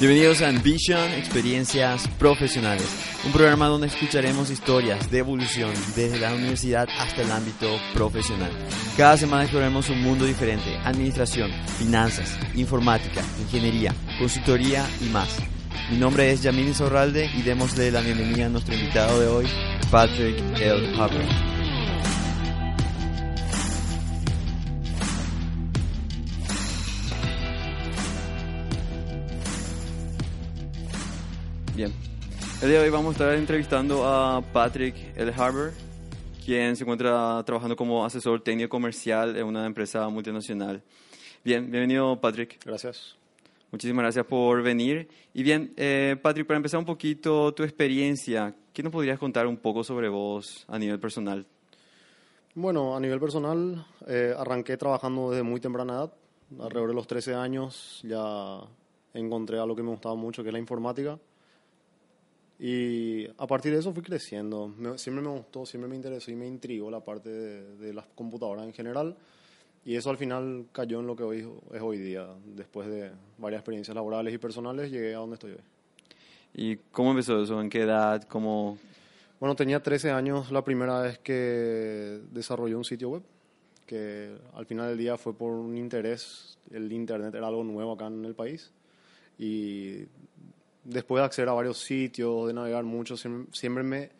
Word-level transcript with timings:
Bienvenidos 0.00 0.42
a 0.42 0.48
Ambition, 0.48 1.12
Experiencias 1.12 2.08
Profesionales, 2.18 2.84
un 3.24 3.30
programa 3.30 3.68
donde 3.68 3.86
escucharemos 3.86 4.50
historias 4.50 5.08
de 5.08 5.18
evolución 5.18 5.70
desde 5.94 6.18
la 6.18 6.34
universidad 6.34 6.88
hasta 6.98 7.22
el 7.22 7.30
ámbito 7.30 7.78
profesional. 7.94 8.50
Cada 8.96 9.16
semana 9.16 9.44
exploraremos 9.44 9.88
un 9.90 10.02
mundo 10.02 10.24
diferente, 10.24 10.76
administración, 10.84 11.52
finanzas, 11.78 12.36
informática, 12.56 13.22
ingeniería, 13.40 13.94
consultoría 14.18 14.84
y 15.00 15.10
más. 15.10 15.38
Mi 15.90 15.96
nombre 15.96 16.32
es 16.32 16.42
Yamini 16.42 16.74
Zorralde 16.74 17.30
y 17.32 17.42
démosle 17.42 17.92
la 17.92 18.00
bienvenida 18.00 18.46
a 18.46 18.48
nuestro 18.48 18.74
invitado 18.74 19.20
de 19.20 19.28
hoy, 19.28 19.46
Patrick 19.92 20.36
L. 20.60 20.92
Hubbard. 20.94 21.43
El 32.64 32.70
día 32.70 32.78
de 32.78 32.86
hoy 32.86 32.90
vamos 32.90 33.10
a 33.10 33.12
estar 33.12 33.34
entrevistando 33.34 34.06
a 34.06 34.40
Patrick 34.40 34.96
L. 35.18 35.30
Harbour, 35.36 35.72
quien 36.42 36.74
se 36.74 36.84
encuentra 36.84 37.42
trabajando 37.44 37.76
como 37.76 38.06
asesor 38.06 38.40
técnico 38.40 38.70
comercial 38.70 39.36
en 39.36 39.44
una 39.44 39.66
empresa 39.66 40.08
multinacional. 40.08 40.82
Bien, 41.44 41.70
bienvenido 41.70 42.18
Patrick. 42.18 42.64
Gracias. 42.64 43.18
Muchísimas 43.70 44.04
gracias 44.04 44.24
por 44.24 44.62
venir. 44.62 45.06
Y 45.34 45.42
bien, 45.42 45.74
eh, 45.76 46.16
Patrick, 46.22 46.46
para 46.46 46.56
empezar 46.56 46.78
un 46.78 46.86
poquito 46.86 47.52
tu 47.52 47.64
experiencia, 47.64 48.54
¿qué 48.72 48.82
nos 48.82 48.92
podrías 48.92 49.18
contar 49.18 49.46
un 49.46 49.58
poco 49.58 49.84
sobre 49.84 50.08
vos 50.08 50.64
a 50.66 50.78
nivel 50.78 50.98
personal? 50.98 51.44
Bueno, 52.54 52.96
a 52.96 53.00
nivel 53.00 53.20
personal, 53.20 53.84
eh, 54.06 54.34
arranqué 54.34 54.78
trabajando 54.78 55.32
desde 55.32 55.42
muy 55.42 55.60
temprana 55.60 55.92
edad. 55.92 56.14
Alrededor 56.58 56.88
de 56.88 56.94
los 56.94 57.06
13 57.06 57.34
años 57.34 58.00
ya 58.04 58.60
encontré 59.12 59.58
algo 59.58 59.76
que 59.76 59.82
me 59.82 59.90
gustaba 59.90 60.14
mucho, 60.14 60.42
que 60.42 60.48
es 60.48 60.54
la 60.54 60.58
informática. 60.58 61.18
Y 62.58 63.26
a 63.36 63.46
partir 63.46 63.72
de 63.72 63.80
eso 63.80 63.92
fui 63.92 64.02
creciendo. 64.02 64.68
Me- 64.68 64.96
siempre 64.98 65.22
me 65.24 65.30
gustó, 65.30 65.66
siempre 65.66 65.88
me 65.88 65.96
interesó 65.96 66.30
y 66.30 66.36
me 66.36 66.46
intrigó 66.46 66.90
la 66.90 67.00
parte 67.00 67.28
de, 67.28 67.76
de 67.76 67.92
las 67.92 68.06
computadoras 68.14 68.64
en 68.64 68.72
general. 68.72 69.16
Y 69.84 69.96
eso 69.96 70.08
al 70.08 70.16
final 70.16 70.66
cayó 70.72 71.00
en 71.00 71.06
lo 71.06 71.14
que 71.16 71.24
hoy 71.24 71.46
es 71.72 71.82
hoy 71.82 71.98
día. 71.98 72.26
Después 72.56 72.88
de 72.88 73.10
varias 73.38 73.60
experiencias 73.60 73.94
laborales 73.94 74.32
y 74.32 74.38
personales, 74.38 74.90
llegué 74.90 75.14
a 75.14 75.18
donde 75.18 75.34
estoy 75.34 75.52
hoy. 75.52 75.58
¿Y 76.54 76.76
cómo 76.92 77.10
empezó 77.10 77.42
eso? 77.42 77.60
¿En 77.60 77.68
qué 77.68 77.82
edad? 77.82 78.22
¿Cómo? 78.28 78.78
Bueno, 79.40 79.56
tenía 79.56 79.82
13 79.82 80.10
años 80.12 80.50
la 80.52 80.64
primera 80.64 81.00
vez 81.02 81.18
que 81.18 82.20
desarrollé 82.30 82.76
un 82.76 82.84
sitio 82.84 83.10
web, 83.10 83.22
que 83.84 84.34
al 84.54 84.64
final 84.64 84.88
del 84.88 84.96
día 84.98 85.18
fue 85.18 85.34
por 85.36 85.50
un 85.52 85.76
interés. 85.76 86.56
El 86.70 86.90
Internet 86.92 87.34
era 87.34 87.48
algo 87.48 87.64
nuevo 87.64 87.92
acá 87.92 88.06
en 88.06 88.24
el 88.24 88.34
país. 88.34 88.72
Y 89.38 90.04
después 90.84 91.20
de 91.20 91.26
acceder 91.26 91.48
a 91.48 91.52
varios 91.52 91.78
sitios, 91.78 92.46
de 92.46 92.52
navegar 92.52 92.84
mucho, 92.84 93.16
siempre, 93.16 93.82
me, 93.82 94.10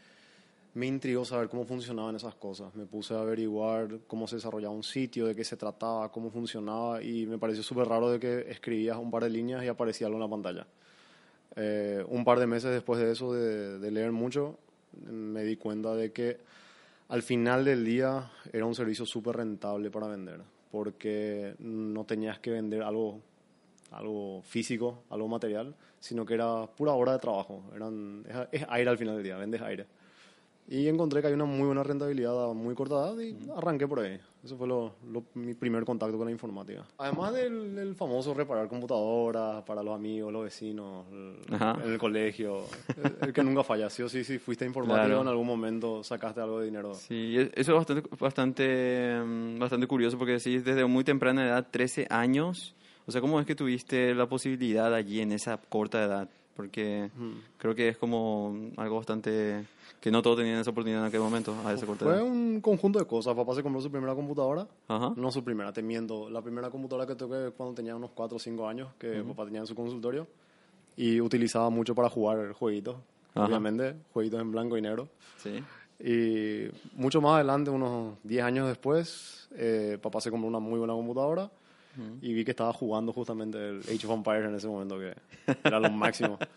me 0.75 0.87
intrigó 0.87 1.25
saber 1.25 1.49
cómo 1.49 1.65
funcionaban 1.65 2.17
esas 2.17 2.35
cosas. 2.35 2.75
Me 2.75 2.87
puse 2.87 3.15
a 3.15 3.21
averiguar 3.21 4.01
cómo 4.07 4.27
se 4.27 4.37
desarrollaba 4.37 4.75
un 4.75 4.83
sitio, 4.83 5.27
de 5.27 5.35
qué 5.35 5.45
se 5.45 5.57
trataba, 5.57 6.11
cómo 6.11 6.31
funcionaba, 6.31 7.03
y 7.03 7.27
me 7.27 7.39
pareció 7.39 7.63
súper 7.63 7.87
raro 7.89 8.11
de 8.11 8.19
que 8.19 8.51
escribías 8.51 8.97
un 8.97 9.11
par 9.11 9.25
de 9.25 9.31
líneas 9.31 9.63
y 9.65 9.69
aparecía 9.69 10.07
algo 10.07 10.19
en 10.19 10.23
la 10.23 10.31
pantalla. 10.31 10.67
Eh, 11.57 12.05
un 12.09 12.25
par 12.25 12.41
de 12.41 12.47
meses 12.47 12.73
después 12.73 12.99
de 12.99 13.13
eso, 13.13 13.33
de, 13.33 13.79
de 13.79 13.91
leer 13.91 14.11
mucho, 14.11 14.59
me 15.11 15.45
di 15.45 15.57
cuenta 15.57 15.95
de 15.95 16.13
que 16.13 16.39
al 17.09 17.23
final 17.23 17.65
del 17.65 17.85
día 17.85 18.31
era 18.53 18.65
un 18.65 18.75
servicio 18.75 19.07
súper 19.07 19.37
rentable 19.37 19.91
para 19.91 20.09
vender, 20.09 20.41
porque 20.71 21.55
no 21.59 22.05
tenías 22.05 22.39
que 22.39 22.51
vender 22.51 22.83
algo, 22.83 23.21
algo 23.97 24.43
físico, 24.43 25.05
algo 25.11 25.29
material, 25.29 25.75
sino 26.01 26.25
que 26.27 26.35
era 26.35 26.67
pura 26.67 26.93
hora 26.93 27.13
de 27.13 27.19
trabajo. 27.19 27.63
Eran, 27.75 28.25
es, 28.53 28.61
es 28.63 28.67
aire 28.69 28.91
al 28.91 28.99
final 28.99 29.15
del 29.17 29.25
día, 29.25 29.37
vendes 29.37 29.61
aire. 29.63 29.87
Y 30.67 30.89
encontré 30.89 31.21
que 31.21 31.27
hay 31.27 31.35
una 31.35 31.45
muy 31.45 31.67
buena 31.67 31.83
rentabilidad 31.83 32.51
a 32.51 32.55
muy 32.55 32.75
corta 32.75 32.95
edad 32.95 33.19
y 33.19 33.37
arranqué 33.55 33.87
por 33.87 34.01
ahí. 34.01 34.19
Eso 34.43 34.57
fue 34.57 34.67
lo, 34.67 34.95
lo- 35.13 35.25
mi 35.35 35.53
primer 35.53 35.85
contacto 35.85 36.17
con 36.17 36.25
la 36.25 36.31
informática. 36.33 36.87
Además 36.97 37.35
del, 37.35 37.75
del 37.75 37.95
famoso 37.95 38.33
reparar 38.33 38.67
computadoras 38.67 39.63
para 39.65 39.83
los 39.83 39.95
amigos, 39.95 40.33
los 40.33 40.45
vecinos, 40.45 41.05
Ajá. 41.53 41.77
en 41.85 41.93
el 41.93 41.99
colegio. 41.99 42.63
El, 42.97 43.27
el 43.29 43.33
que 43.35 43.43
nunca 43.45 43.63
falla. 43.63 43.91
Sí 43.91 44.03
o 44.05 44.09
sí, 44.09 44.25
si 44.25 44.39
fuiste 44.39 44.65
informático 44.65 45.05
Claro. 45.07 45.21
en 45.21 45.29
algún 45.29 45.47
momento 45.47 46.03
sacaste 46.03 46.41
algo 46.41 46.61
de 46.61 46.65
dinero. 46.67 46.95
Sí, 46.95 47.37
es- 47.37 47.51
eso 47.55 47.73
es 47.73 47.77
bastante, 47.77 48.09
bastante, 48.19 49.21
mm, 49.23 49.59
bastante 49.59 49.87
curioso 49.87 50.17
porque 50.17 50.33
decís 50.33 50.65
desde 50.65 50.87
muy 50.87 51.05
temprana 51.05 51.45
edad, 51.47 51.67
13 51.71 52.07
años. 52.09 52.75
O 53.07 53.13
sea, 53.13 53.21
¿cómo 53.21 53.39
es 53.41 53.47
que 53.47 53.55
tuviste 53.55 54.15
la 54.15 54.27
posibilidad 54.27 54.93
allí 54.95 55.21
en 55.21 55.33
esa 55.33 55.57
corta 55.59 56.03
edad? 56.05 56.29
Porque 56.57 57.11
creo 57.59 57.75
que 57.75 57.89
es 57.89 57.97
como 57.99 58.57
algo 58.77 58.97
bastante 58.97 59.65
que 60.01 60.11
no 60.11 60.23
todos 60.23 60.37
tenían 60.37 60.59
esa 60.59 60.71
oportunidad 60.71 61.01
en 61.03 61.09
aquel 61.09 61.21
momento, 61.21 61.55
a 61.65 61.73
esa 61.73 61.87
corta 61.87 62.05
Fue 62.05 62.15
edad. 62.15 62.23
un 62.23 62.61
conjunto 62.61 62.99
de 62.99 63.07
cosas. 63.07 63.35
Papá 63.35 63.55
se 63.55 63.63
compró 63.63 63.81
su 63.81 63.91
primera 63.91 64.15
computadora. 64.15 64.67
Ajá. 64.87 65.13
No 65.17 65.31
su 65.33 65.43
primera, 65.43 65.73
te 65.73 65.83
miento. 65.83 66.31
La 66.31 66.43
primera 66.43 66.71
computadora 66.71 67.07
que 67.07 67.15
toqué 67.15 67.51
cuando 67.57 67.75
tenía 67.75 67.97
unos 67.97 68.11
4 68.15 68.37
o 68.37 68.39
5 68.39 68.69
años, 68.69 68.89
que 68.99 69.23
papá 69.27 69.45
tenía 69.47 69.61
en 69.61 69.67
su 69.67 69.75
consultorio. 69.75 70.27
Y 70.97 71.21
utilizaba 71.21 71.71
mucho 71.71 71.95
para 71.95 72.09
jugar 72.09 72.53
jueguitos. 72.53 72.97
Ajá. 73.35 73.47
Obviamente, 73.47 73.97
jueguitos 74.13 74.41
en 74.41 74.53
blanco 74.53 74.77
y 74.79 74.83
negro. 74.83 75.09
Sí. 75.39 75.63
Y 75.99 76.69
mucho 76.97 77.21
más 77.21 77.35
adelante, 77.35 77.71
unos 77.71 78.17
10 78.23 78.45
años 78.45 78.69
después, 78.69 79.49
eh, 79.57 79.99
papá 80.01 80.21
se 80.21 80.31
compró 80.31 80.47
una 80.49 80.61
muy 80.61 80.79
buena 80.79 80.95
computadora 80.95 81.51
y 82.21 82.33
vi 82.33 82.45
que 82.45 82.51
estaba 82.53 82.73
jugando 82.73 83.13
justamente 83.13 83.59
el 83.69 83.81
Age 83.81 84.07
of 84.07 84.13
Empires 84.13 84.49
en 84.49 84.55
ese 84.55 84.67
momento, 84.69 84.99
que 84.99 85.15
era 85.65 85.79
lo 85.81 85.91
máximo. 85.91 86.39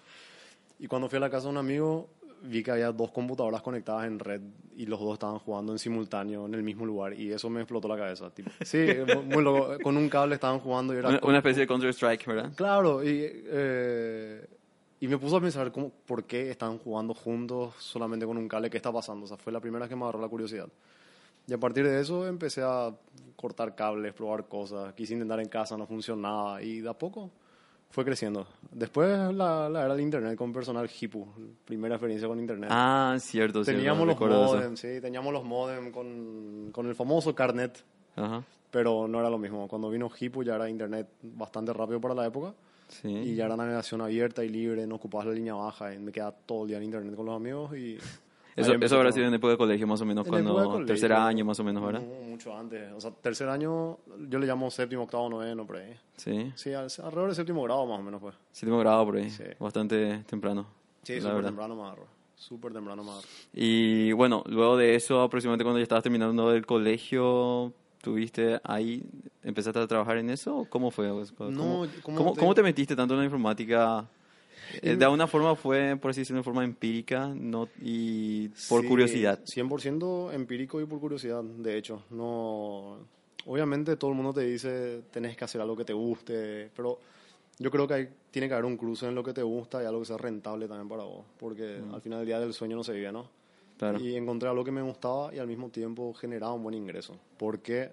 Y 0.80 0.86
cuando 0.88 1.10
fui 1.10 1.18
a 1.18 1.22
la 1.22 1.30
casa 1.32 1.46
de 1.46 1.50
un 1.54 1.58
amigo, 1.58 2.08
vi 2.44 2.62
que 2.62 2.70
había 2.70 2.92
dos 2.92 3.10
computadoras 3.10 3.64
conectadas 3.64 4.06
en 4.06 4.20
red 4.20 4.42
y 4.76 4.86
los 4.86 5.00
dos 5.00 5.14
estaban 5.14 5.40
jugando 5.40 5.72
en 5.72 5.80
simultáneo 5.80 6.46
en 6.46 6.54
el 6.54 6.62
mismo 6.62 6.86
lugar 6.86 7.14
y 7.20 7.32
eso 7.32 7.50
me 7.50 7.62
explotó 7.62 7.88
la 7.88 7.98
cabeza. 7.98 8.30
tipo. 8.30 8.52
Sí, 8.64 8.86
muy- 9.26 9.44
loco. 9.44 9.76
Con 9.82 9.98
un 9.98 10.08
cable 10.08 10.36
estaban 10.36 10.60
jugando 10.60 10.94
y 10.94 10.98
era... 10.98 11.10
Una, 11.10 11.20
como- 11.20 11.30
una 11.30 11.40
especie 11.40 11.62
de 11.62 11.68
Counter-Strike, 11.68 12.28
¿verdad? 12.28 12.52
Claro, 12.56 13.04
y, 13.04 13.10
eh, 13.12 14.46
y 15.00 15.08
me 15.08 15.18
puso 15.18 15.38
a 15.38 15.42
pensar 15.42 15.72
cómo, 15.72 15.90
por 16.06 16.26
qué 16.26 16.52
están 16.52 16.78
jugando 16.78 17.16
juntos 17.16 17.74
solamente 17.80 18.28
con 18.28 18.38
un 18.38 18.48
cable, 18.48 18.70
qué 18.70 18.78
está 18.78 18.92
pasando. 18.92 19.26
O 19.26 19.28
sea, 19.28 19.38
fue 19.38 19.52
la 19.52 19.60
primera 19.60 19.80
vez 19.86 19.90
que 19.90 19.96
me 19.96 20.04
agarró 20.04 20.22
la 20.22 20.28
curiosidad. 20.30 20.68
Y 21.48 21.54
a 21.54 21.58
partir 21.58 21.88
de 21.88 22.02
eso 22.02 22.28
empecé 22.28 22.62
a 22.62 22.94
cortar 23.38 23.74
cables, 23.74 24.14
probar 24.14 24.48
cosas. 24.48 24.94
Quise 24.94 25.14
intentar 25.14 25.40
en 25.40 25.48
casa, 25.48 25.78
no 25.78 25.88
funcionaba. 25.88 26.62
Y 26.62 26.82
de 26.82 26.90
a 26.90 26.94
poco 26.94 27.32
fue 27.90 28.04
creciendo. 28.04 28.46
Después 28.70 29.34
la, 29.34 29.70
la 29.70 29.86
era 29.86 29.94
del 29.94 30.02
internet 30.04 30.36
con 30.38 30.52
personal 30.52 30.90
hipu, 30.90 31.26
primera 31.64 31.96
experiencia 31.96 32.28
con 32.28 32.38
internet. 32.38 32.70
Ah, 32.72 33.16
cierto, 33.20 33.64
cierto. 33.64 33.80
teníamos 33.80 34.06
los 34.06 34.16
recuerdo 34.16 34.46
eso. 34.46 34.56
modem, 34.58 34.76
sí, 34.76 35.00
teníamos 35.00 35.32
los 35.32 35.46
modem 35.46 35.92
con, 35.92 36.70
con 36.74 36.86
el 36.88 36.96
famoso 36.96 37.34
carnet, 37.34 37.82
Ajá. 38.18 38.44
pero 38.70 39.08
no 39.08 39.20
era 39.20 39.30
lo 39.30 39.38
mismo. 39.38 39.70
Cuando 39.70 39.90
vino 39.90 40.10
hipu 40.20 40.44
ya 40.44 40.56
era 40.56 40.70
internet 40.70 41.08
bastante 41.22 41.72
rápido 41.72 42.02
para 42.02 42.14
la 42.14 42.28
época. 42.28 42.54
Sí. 42.90 43.08
Y 43.10 43.36
ya 43.36 43.46
era 43.46 43.56
navegación 43.56 44.02
abierta 44.02 44.44
y 44.44 44.50
libre, 44.50 44.86
no 44.86 44.96
ocupabas 44.96 45.28
la 45.28 45.34
línea 45.34 45.54
baja 45.54 45.94
y 45.94 46.00
me 46.00 46.12
quedaba 46.12 46.34
todo 46.46 46.64
el 46.64 46.70
día 46.70 46.78
en 46.78 46.84
internet 46.84 47.16
con 47.16 47.26
los 47.26 47.36
amigos 47.36 47.76
y... 47.78 47.98
Eso, 48.58 48.74
eso 48.74 48.96
habrá 48.98 49.12
sido 49.12 49.28
en 49.28 49.34
época 49.36 49.52
de 49.52 49.58
colegio 49.58 49.86
más 49.88 50.02
o 50.02 50.06
menos, 50.06 50.26
En 50.26 50.32
cuando 50.32 50.84
tercer 50.86 51.14
año 51.14 51.46
más 51.46 51.60
o 51.60 51.64
menos, 51.64 51.84
¿verdad? 51.86 52.02
mucho 52.02 52.58
antes. 52.58 52.92
O 52.94 53.00
sea, 53.00 53.12
tercer 53.12 53.48
año 53.50 54.00
yo 54.28 54.40
le 54.40 54.48
llamo 54.48 54.70
séptimo, 54.72 55.04
octavo, 55.04 55.30
noveno, 55.30 55.66
por 55.66 55.78
ahí. 55.78 55.96
Sí. 56.18 56.52
Sí, 56.56 56.74
al- 56.74 56.86
alrededor 57.04 57.28
del 57.28 57.36
séptimo 57.36 57.62
grado 57.64 57.86
más 57.86 58.00
o 58.00 58.04
menos 58.04 58.20
fue. 58.20 58.32
Séptimo 58.52 58.80
grado 58.80 59.06
por 59.06 59.18
ahí. 59.18 59.30
Sí. 59.30 59.44
Bastante 59.60 60.24
temprano. 60.28 60.66
Sí, 61.04 61.22
súper 61.22 61.46
temprano 61.46 61.86
agarró. 61.86 62.08
Súper 62.36 62.74
temprano 62.74 63.04
agarró. 63.04 63.28
Y 63.54 64.12
bueno, 64.14 64.44
luego 64.48 64.76
de 64.78 64.96
eso, 64.96 65.22
aproximadamente 65.22 65.64
cuando 65.64 65.80
ya 65.80 65.84
estabas 65.84 66.04
terminando 66.04 66.52
el 66.54 66.66
colegio, 66.66 67.74
¿tuviste 68.02 68.60
ahí, 68.64 69.04
empezaste 69.44 69.80
a 69.80 69.88
trabajar 69.88 70.18
en 70.18 70.30
eso? 70.32 70.58
¿O 70.58 70.66
¿Cómo 70.66 70.92
fue? 70.92 71.10
¿Cómo, 71.10 71.52
No, 71.52 71.86
¿cómo, 72.04 72.34
te- 72.34 72.40
cómo 72.40 72.54
te 72.56 72.64
metiste 72.64 72.96
tanto 72.96 73.14
en 73.14 73.20
la 73.20 73.26
informática? 73.26 74.08
Eh, 74.82 74.96
De 74.96 75.06
alguna 75.06 75.28
forma 75.28 75.56
fue, 75.56 75.98
por 75.98 76.12
así 76.12 76.22
decirlo, 76.22 76.40
de 76.40 76.44
forma 76.44 76.64
empírica 76.64 77.28
no, 77.34 77.70
y 77.82 78.50
por 78.70 78.82
Sí, 78.82 78.88
curiosidad. 78.88 79.40
100% 79.46 80.34
empírico 80.34 80.82
y 80.82 80.86
por 80.86 81.00
curiosidad, 81.00 81.44
de 81.44 81.78
hecho. 81.78 82.04
No, 82.10 82.98
obviamente 83.46 83.96
todo 83.96 84.12
el 84.12 84.18
mundo 84.18 84.34
te 84.34 84.42
dice 84.42 85.04
tenés 85.12 85.36
que 85.38 85.46
hacer 85.46 85.62
algo 85.62 85.76
que 85.76 85.86
te 85.86 85.94
guste, 85.94 86.70
pero 86.76 87.00
yo 87.60 87.72
creo 87.72 87.88
que 87.88 87.94
hay, 87.94 88.10
tiene 88.30 88.48
que 88.48 88.54
haber 88.54 88.66
un 88.66 88.78
cruce 88.78 89.08
en 89.08 89.16
lo 89.16 89.24
que 89.24 89.34
te 89.34 89.42
gusta 89.42 89.82
y 89.82 89.86
algo 89.86 90.00
que 90.02 90.06
sea 90.06 90.18
rentable 90.18 90.68
también 90.68 90.88
para 90.88 91.04
vos, 91.04 91.26
porque 91.40 91.80
al 91.92 92.02
final 92.02 92.20
del 92.20 92.28
día 92.28 92.40
del 92.40 92.54
sueño 92.54 92.76
no 92.76 92.84
se 92.84 92.94
vive, 92.94 93.12
¿no? 93.12 93.30
Claro. 93.78 94.00
Y 94.00 94.16
encontré 94.16 94.50
algo 94.50 94.64
que 94.64 94.72
me 94.72 94.82
gustaba 94.82 95.34
y 95.34 95.40
al 95.40 95.48
mismo 95.48 95.70
tiempo 95.70 96.14
generaba 96.14 96.54
un 96.54 96.64
buen 96.64 96.76
ingreso, 96.76 97.16
porque 97.38 97.92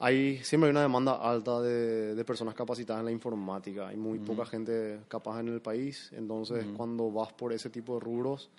hay 0.00 0.38
siempre 0.42 0.68
hay 0.68 0.70
una 0.72 0.80
demanda 0.80 1.16
alta 1.16 1.60
de, 1.60 2.14
de 2.14 2.24
personas 2.24 2.54
capacitadas 2.54 3.00
en 3.00 3.04
la 3.04 3.12
informática, 3.12 3.88
hay 3.88 3.98
muy 3.98 4.18
poca 4.18 4.46
gente 4.46 5.00
capaz 5.08 5.40
en 5.40 5.48
el 5.48 5.60
país, 5.60 6.10
entonces 6.12 6.66
cuando 6.76 7.12
vas 7.12 7.32
por 7.34 7.52
ese 7.52 7.68
tipo 7.68 7.94
de 7.94 8.00
rubros, 8.00 8.50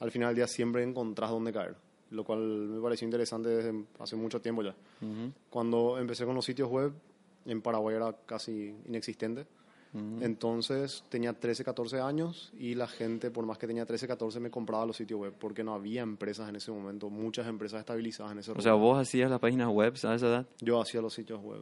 al 0.00 0.10
final 0.10 0.30
del 0.30 0.36
día 0.36 0.46
siempre 0.46 0.82
encontrás 0.82 1.30
dónde 1.30 1.52
caer, 1.52 1.76
lo 2.10 2.24
cual 2.24 2.40
me 2.40 2.80
pareció 2.80 3.04
interesante 3.04 3.50
desde 3.50 3.84
hace 3.98 4.16
mucho 4.16 4.40
tiempo 4.40 4.62
ya. 4.62 4.74
Ujú. 5.02 5.32
Cuando 5.50 5.98
empecé 5.98 6.24
con 6.24 6.34
los 6.34 6.46
sitios 6.46 6.70
web, 6.70 6.92
en 7.44 7.60
Paraguay 7.60 7.96
era 7.96 8.14
casi 8.24 8.74
inexistente. 8.86 9.46
Entonces 10.20 11.04
tenía 11.08 11.32
13, 11.32 11.64
14 11.64 12.00
años 12.00 12.52
y 12.58 12.74
la 12.74 12.86
gente, 12.86 13.30
por 13.30 13.46
más 13.46 13.56
que 13.58 13.66
tenía 13.66 13.86
13, 13.86 14.06
14, 14.06 14.40
me 14.40 14.50
compraba 14.50 14.84
los 14.84 14.96
sitios 14.96 15.20
web 15.20 15.34
porque 15.38 15.64
no 15.64 15.74
había 15.74 16.02
empresas 16.02 16.48
en 16.48 16.56
ese 16.56 16.70
momento, 16.70 17.08
muchas 17.08 17.46
empresas 17.46 17.80
estabilizadas 17.80 18.32
en 18.32 18.38
ese 18.40 18.52
O 18.52 18.60
sea, 18.60 18.74
vos 18.74 18.98
hacías 19.00 19.30
las 19.30 19.40
páginas 19.40 19.68
web 19.68 19.94
a 19.94 20.14
esa 20.14 20.26
edad. 20.26 20.46
Yo 20.60 20.80
hacía 20.80 21.00
los 21.00 21.14
sitios 21.14 21.40
web 21.42 21.60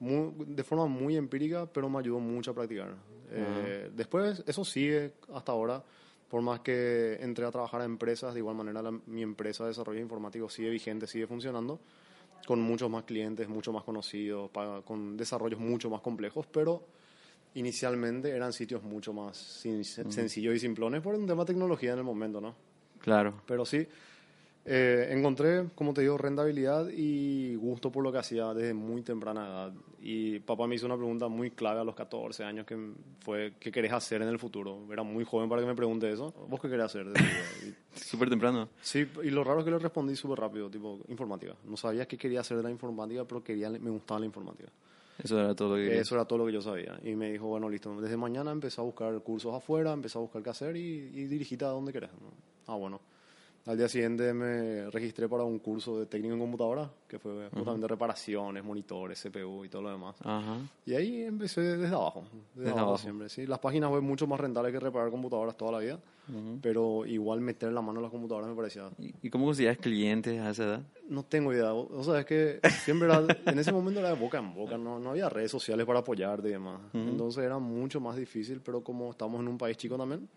muy- 0.00 0.32
de 0.46 0.64
forma 0.64 0.86
muy 0.86 1.16
empírica, 1.16 1.66
pero 1.66 1.88
me 1.90 1.98
ayudó 1.98 2.20
mucho 2.20 2.52
a 2.52 2.54
practicar. 2.54 2.94
Eh, 3.30 3.90
después, 3.94 4.42
eso 4.46 4.64
sigue 4.64 5.12
hasta 5.34 5.52
ahora. 5.52 5.82
Por 6.30 6.40
más 6.42 6.60
que 6.60 7.14
entré 7.20 7.44
a 7.44 7.50
trabajar 7.50 7.80
a 7.80 7.84
empresas, 7.84 8.32
de 8.34 8.40
igual 8.40 8.56
manera 8.56 8.80
la- 8.82 8.90
mi 9.06 9.22
empresa 9.22 9.64
de 9.64 9.68
desarrollo 9.68 10.00
informático 10.00 10.48
sigue 10.48 10.70
vigente, 10.70 11.06
sigue 11.06 11.26
funcionando, 11.26 11.78
con 12.46 12.60
muchos 12.60 12.90
más 12.90 13.04
clientes, 13.04 13.48
mucho 13.48 13.72
más 13.72 13.84
conocidos, 13.84 14.50
pa- 14.50 14.82
con 14.82 15.16
desarrollos 15.16 15.60
mucho 15.60 15.90
más 15.90 16.00
complejos, 16.00 16.46
pero 16.46 16.82
inicialmente 17.54 18.30
eran 18.30 18.52
sitios 18.52 18.82
mucho 18.82 19.12
más 19.12 19.36
sin- 19.36 19.84
sencillos 19.84 20.54
y 20.54 20.58
simplones 20.58 21.00
por 21.02 21.14
un 21.14 21.26
tema 21.26 21.42
de 21.44 21.46
tecnología 21.52 21.92
en 21.92 21.98
el 21.98 22.04
momento, 22.04 22.40
¿no? 22.40 22.54
Claro. 23.00 23.42
Pero 23.46 23.64
sí, 23.66 23.86
eh, 24.66 25.08
encontré, 25.10 25.66
como 25.74 25.92
te 25.92 26.00
digo, 26.00 26.16
rentabilidad 26.16 26.88
y 26.88 27.54
gusto 27.56 27.92
por 27.92 28.02
lo 28.02 28.10
que 28.10 28.18
hacía 28.18 28.54
desde 28.54 28.72
muy 28.74 29.02
temprana 29.02 29.46
edad. 29.46 29.72
Y 30.00 30.38
papá 30.40 30.66
me 30.66 30.74
hizo 30.74 30.86
una 30.86 30.96
pregunta 30.96 31.28
muy 31.28 31.50
clave 31.50 31.80
a 31.80 31.84
los 31.84 31.94
14 31.94 32.44
años 32.44 32.66
que 32.66 32.76
fue, 33.20 33.54
¿qué 33.60 33.70
querés 33.70 33.92
hacer 33.92 34.20
en 34.22 34.28
el 34.28 34.38
futuro? 34.38 34.78
Era 34.90 35.02
muy 35.02 35.24
joven 35.24 35.48
para 35.48 35.60
que 35.62 35.66
me 35.68 35.74
pregunte 35.74 36.10
eso. 36.10 36.32
¿Vos 36.48 36.60
qué 36.60 36.68
querés 36.68 36.86
hacer? 36.86 37.06
Súper 37.94 38.28
temprano. 38.30 38.68
sí, 38.82 39.06
y 39.22 39.30
lo 39.30 39.44
raro 39.44 39.60
es 39.60 39.64
que 39.64 39.70
le 39.70 39.78
respondí 39.78 40.16
súper 40.16 40.38
rápido, 40.40 40.68
tipo, 40.70 40.98
informática. 41.08 41.54
No 41.64 41.76
sabía 41.76 42.06
qué 42.06 42.16
quería 42.18 42.40
hacer 42.40 42.56
de 42.56 42.62
la 42.62 42.70
informática, 42.70 43.24
pero 43.24 43.42
quería, 43.44 43.70
me 43.70 43.90
gustaba 43.90 44.20
la 44.20 44.26
informática. 44.26 44.70
Eso 45.22 45.38
era 45.38 45.54
todo 45.54 45.70
lo 45.70 45.76
que 45.76 45.98
Eso 45.98 46.14
era 46.14 46.24
todo 46.24 46.40
lo 46.40 46.46
que 46.46 46.52
yo 46.52 46.60
sabía. 46.60 46.98
Y 47.02 47.14
me 47.14 47.30
dijo, 47.30 47.46
bueno, 47.46 47.68
listo, 47.68 48.00
desde 48.00 48.16
mañana 48.16 48.50
empecé 48.50 48.80
a 48.80 48.84
buscar 48.84 49.18
cursos 49.20 49.54
afuera, 49.54 49.92
empecé 49.92 50.18
a 50.18 50.20
buscar 50.20 50.42
qué 50.42 50.50
hacer 50.50 50.76
y, 50.76 51.10
y 51.14 51.64
a 51.64 51.68
donde 51.68 51.92
querés. 51.92 52.10
¿no? 52.12 52.32
Ah, 52.66 52.76
bueno. 52.76 53.00
Al 53.66 53.78
día 53.78 53.88
siguiente 53.88 54.34
me 54.34 54.90
registré 54.90 55.26
para 55.26 55.42
un 55.44 55.58
curso 55.58 55.98
de 55.98 56.04
técnico 56.04 56.34
en 56.34 56.40
computadora, 56.40 56.90
que 57.08 57.18
fue 57.18 57.48
justamente 57.50 57.88
reparaciones, 57.88 58.62
monitores, 58.62 59.22
CPU 59.22 59.64
y 59.64 59.70
todo 59.70 59.80
lo 59.82 59.90
demás. 59.90 60.16
Ajá. 60.22 60.58
Y 60.84 60.92
ahí 60.94 61.22
empecé 61.22 61.62
desde 61.62 61.94
abajo, 61.94 62.24
desde, 62.30 62.40
Desde 62.56 62.70
abajo, 62.72 62.86
abajo. 62.88 62.98
siempre. 63.02 63.28
Sí, 63.30 63.46
las 63.46 63.60
páginas 63.60 63.90
web 63.90 64.02
mucho 64.02 64.26
más 64.26 64.38
rentables 64.38 64.70
que 64.70 64.80
reparar 64.80 65.10
computadoras 65.10 65.56
toda 65.56 65.72
la 65.72 65.78
vida, 65.78 65.98
pero 66.60 67.06
igual 67.06 67.40
meter 67.40 67.72
la 67.72 67.80
mano 67.80 68.00
en 68.00 68.02
las 68.02 68.10
computadoras 68.12 68.48
me 68.50 68.56
parecía 68.56 68.88
¿Y 68.98 69.14
y 69.22 69.30
cómo 69.30 69.46
conseguías 69.46 69.78
clientes 69.78 70.38
a 70.40 70.50
esa 70.50 70.64
edad? 70.64 70.82
no 71.08 71.22
tengo 71.22 71.52
idea. 71.52 71.72
O 71.72 72.02
sea, 72.04 72.20
es 72.20 72.26
que 72.26 72.60
siempre 72.84 73.08
era, 73.08 73.22
en 73.46 73.58
ese 73.58 73.72
momento 73.72 74.00
era 74.00 74.10
de 74.10 74.20
boca 74.20 74.38
en 74.38 74.54
boca, 74.54 74.76
no, 74.76 74.98
no 74.98 75.10
había 75.10 75.28
redes 75.30 75.50
sociales 75.50 75.86
para 75.86 76.00
apoyarte 76.00 76.48
y 76.48 76.52
demás. 76.52 76.80
Entonces 76.92 77.42
era 77.44 77.58
mucho 77.58 77.98
más 78.00 78.16
difícil, 78.16 78.60
pero 78.62 78.82
como 78.82 79.10
estamos 79.10 79.40
en 79.40 79.48
un 79.48 79.56
país 79.56 79.76
chico 79.78 79.96
también. 79.96 80.28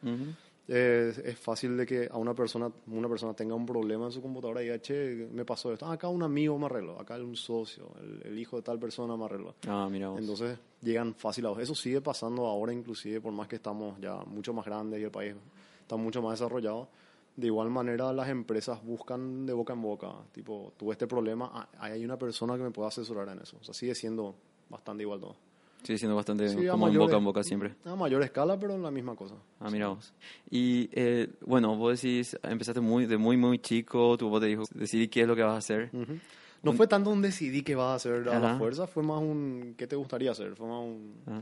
Eh, 0.69 1.13
es 1.23 1.39
fácil 1.39 1.77
de 1.77 1.85
que 1.85 2.09
a 2.11 2.17
una 2.17 2.33
persona, 2.33 2.69
una 2.87 3.07
persona 3.07 3.33
tenga 3.33 3.55
un 3.55 3.65
problema 3.65 4.05
en 4.05 4.11
su 4.11 4.21
computadora 4.21 4.61
y 4.61 4.65
diga, 4.65 4.79
che, 4.79 5.27
me 5.31 5.45
pasó 5.45 5.71
esto. 5.71 5.85
Ah, 5.85 5.93
acá 5.93 6.09
un 6.09 6.23
amigo 6.23 6.57
me 6.59 6.65
arregló, 6.65 6.99
acá 6.99 7.15
un 7.15 7.35
socio, 7.35 7.91
el, 8.01 8.21
el 8.31 8.39
hijo 8.39 8.57
de 8.57 8.63
tal 8.63 8.77
persona 8.77 9.15
me 9.15 9.25
arregló. 9.25 9.55
Ah, 9.67 9.87
mira 9.89 10.09
vos. 10.09 10.19
Entonces 10.19 10.59
llegan 10.81 11.15
fácil 11.15 11.45
a 11.45 11.49
vos. 11.49 11.59
Eso 11.59 11.73
sigue 11.73 12.01
pasando 12.01 12.45
ahora 12.45 12.73
inclusive, 12.73 13.21
por 13.21 13.31
más 13.31 13.47
que 13.47 13.55
estamos 13.55 13.99
ya 14.01 14.17
mucho 14.25 14.53
más 14.53 14.65
grandes 14.65 14.99
y 14.99 15.03
el 15.03 15.11
país 15.11 15.35
está 15.81 15.95
mucho 15.95 16.21
más 16.21 16.37
desarrollado. 16.39 16.89
De 17.37 17.47
igual 17.47 17.69
manera 17.69 18.11
las 18.11 18.27
empresas 18.29 18.83
buscan 18.83 19.45
de 19.45 19.53
boca 19.53 19.73
en 19.73 19.81
boca, 19.81 20.11
tipo, 20.31 20.73
tuve 20.75 20.93
este 20.93 21.07
problema, 21.07 21.51
ah, 21.53 21.69
hay 21.79 22.03
una 22.03 22.17
persona 22.17 22.57
que 22.57 22.63
me 22.63 22.71
pueda 22.71 22.89
asesorar 22.89 23.29
en 23.29 23.39
eso. 23.39 23.57
O 23.61 23.63
sea, 23.63 23.73
sigue 23.73 23.95
siendo 23.95 24.35
bastante 24.69 25.03
igual 25.03 25.21
todo. 25.21 25.35
Sigue 25.83 25.99
siendo 25.99 26.15
bastante 26.15 26.49
Sí, 26.49 26.55
como 26.67 26.87
en 26.87 26.93
mayores- 26.93 26.97
boca 26.97 27.17
en 27.17 27.23
boca 27.25 27.43
siempre. 27.43 27.75
A 27.85 27.95
mayor 27.95 28.21
escala, 28.23 28.59
pero 28.59 28.73
en 28.75 28.83
la 28.83 28.91
misma 28.91 29.15
cosa. 29.15 29.35
Ah, 29.59 29.69
mira 29.69 29.87
vos. 29.89 30.13
Y 30.49 30.89
eh, 30.91 31.29
bueno, 31.45 31.75
vos 31.77 32.01
decís, 32.01 32.37
empezaste 32.43 32.81
muy, 32.81 33.05
de 33.05 33.17
muy, 33.17 33.37
muy 33.37 33.59
chico, 33.59 34.17
tu 34.17 34.27
papá 34.29 34.41
te 34.41 34.47
dijo, 34.47 34.63
decidí 34.73 35.07
qué 35.07 35.21
es 35.21 35.27
lo 35.27 35.35
que 35.35 35.43
vas 35.43 35.53
a 35.53 35.57
hacer. 35.57 35.89
Ujú. 35.93 36.17
No 36.63 36.73
fue 36.73 36.87
tanto 36.87 37.11
un 37.11 37.21
decidí 37.21 37.61
qué 37.61 37.75
vas 37.75 37.91
a 37.91 37.95
hacer 37.95 38.27
a 38.29 38.39
la 38.39 38.57
fuerza, 38.57 38.87
fue 38.87 39.03
más 39.03 39.21
un 39.21 39.75
qué 39.77 39.87
te 39.87 39.95
gustaría 39.95 40.31
hacer, 40.31 40.55
fue 40.55 40.67
más 40.67 40.79
un- 40.83 41.13
Ah, 41.27 41.41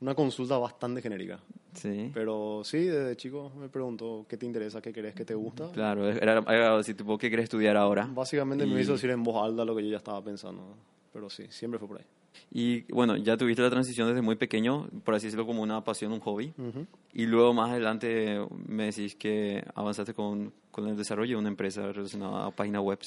una 0.00 0.14
consulta 0.14 0.56
bastante 0.56 1.02
genérica. 1.02 1.40
sí. 1.74 2.10
Pero 2.14 2.62
sí, 2.64 2.78
desde 2.84 3.16
chico 3.16 3.50
me 3.58 3.68
preguntó 3.68 4.24
qué 4.28 4.36
te 4.38 4.46
interesa, 4.46 4.80
qué 4.80 4.92
querés, 4.92 5.14
qué 5.14 5.24
te 5.24 5.34
gusta. 5.34 5.70
Claro, 5.72 6.08
era, 6.08 6.38
era 6.48 6.78
así, 6.78 6.94
tipo, 6.94 7.18
¿qué 7.18 7.28
quieres 7.28 7.44
estudiar 7.44 7.76
ahora? 7.76 8.08
Básicamente 8.10 8.64
Y- 8.64 8.70
me 8.70 8.80
hizo 8.80 8.92
decir 8.92 9.10
en 9.10 9.22
voz 9.24 9.44
alta 9.44 9.64
lo 9.64 9.74
que 9.76 9.82
yo 9.82 9.90
ya 9.90 9.96
estaba 9.98 10.22
pensando. 10.22 10.76
Pero 11.12 11.28
sí, 11.28 11.44
siempre 11.50 11.78
fue 11.78 11.88
por 11.88 11.98
ahí. 11.98 12.04
Y 12.52 12.82
bueno, 12.92 13.16
ya 13.16 13.36
tuviste 13.36 13.62
la 13.62 13.70
transición 13.70 14.08
desde 14.08 14.22
muy 14.22 14.36
pequeño, 14.36 14.88
por 15.04 15.14
así 15.14 15.26
decirlo, 15.26 15.46
como 15.46 15.62
una 15.62 15.82
pasión, 15.82 16.12
un 16.12 16.20
hobby. 16.20 16.52
Ujú. 16.56 16.86
Y 17.12 17.26
luego 17.26 17.52
más 17.52 17.70
adelante 17.70 18.38
me 18.66 18.86
decís 18.86 19.14
que 19.16 19.64
avanzaste 19.74 20.14
con, 20.14 20.52
con 20.70 20.88
el 20.88 20.96
desarrollo 20.96 21.36
de 21.36 21.40
una 21.40 21.48
empresa 21.48 21.92
relacionada 21.92 22.46
a 22.46 22.50
páginas 22.50 22.82
web. 22.82 22.98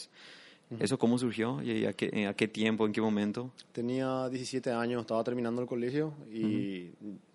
¿Eso 0.80 0.98
cómo 0.98 1.18
surgió? 1.18 1.62
¿Y 1.62 1.86
a 1.86 1.94
qué, 1.94 2.28
a 2.28 2.34
qué 2.34 2.48
tiempo? 2.48 2.86
¿En 2.86 2.92
qué 2.92 3.00
momento? 3.00 3.52
Tenía 3.72 4.28
17 4.28 4.72
años, 4.72 5.02
estaba 5.02 5.24
terminando 5.24 5.62
el 5.62 5.68
colegio 5.68 6.14
y 6.30 6.92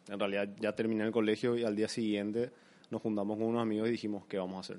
en 0.09 0.19
realidad 0.19 0.49
ya 0.61 0.75
terminé 0.75 1.05
el 1.05 1.13
colegio 1.13 1.57
y 1.57 1.65
al 1.65 1.75
día 1.75 1.89
siguiente 1.89 2.51
nos 2.91 3.01
juntamos 3.01 3.39
con 3.39 3.47
unos 3.47 3.63
amigos 3.63 3.89
y 3.89 3.93
dijimos, 3.93 4.25
¿qué 4.29 4.37
vamos 4.37 4.57
a 4.57 4.61
hacer? 4.61 4.77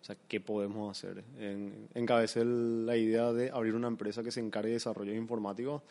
O 0.00 0.04
sea, 0.04 0.16
¿qué 0.28 0.40
podemos 0.40 0.96
hacer? 0.96 1.24
En, 1.40 1.88
encabecé 1.94 2.44
la 2.44 2.96
idea 2.96 3.32
de 3.32 3.50
abrir 3.50 3.74
una 3.74 3.88
empresa 3.88 4.22
que 4.22 4.30
se 4.30 4.38
encargue 4.38 4.68
de 4.68 4.74
desarrollo 4.74 5.12
informático 5.12 5.82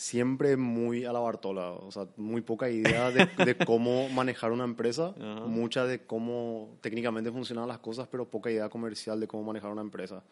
siempre 0.00 0.56
muy 0.56 1.04
a 1.04 1.12
la 1.12 1.18
Bartola, 1.20 1.72
o 1.72 1.90
sea, 1.90 2.06
muy 2.16 2.40
poca 2.40 2.70
idea 2.70 3.10
de, 3.10 3.28
de 3.44 3.54
cómo 3.66 4.08
manejar 4.08 4.50
una 4.50 4.64
empresa, 4.64 5.14
Ajá. 5.14 5.40
mucha 5.46 5.84
de 5.84 6.06
cómo 6.06 6.70
técnicamente 6.80 7.30
funcionan 7.30 7.68
las 7.68 7.80
cosas, 7.80 8.08
pero 8.10 8.24
poca 8.24 8.50
idea 8.50 8.70
comercial 8.70 9.20
de 9.20 9.28
cómo 9.28 9.42
manejar 9.42 9.70
una 9.70 9.82
empresa. 9.82 10.22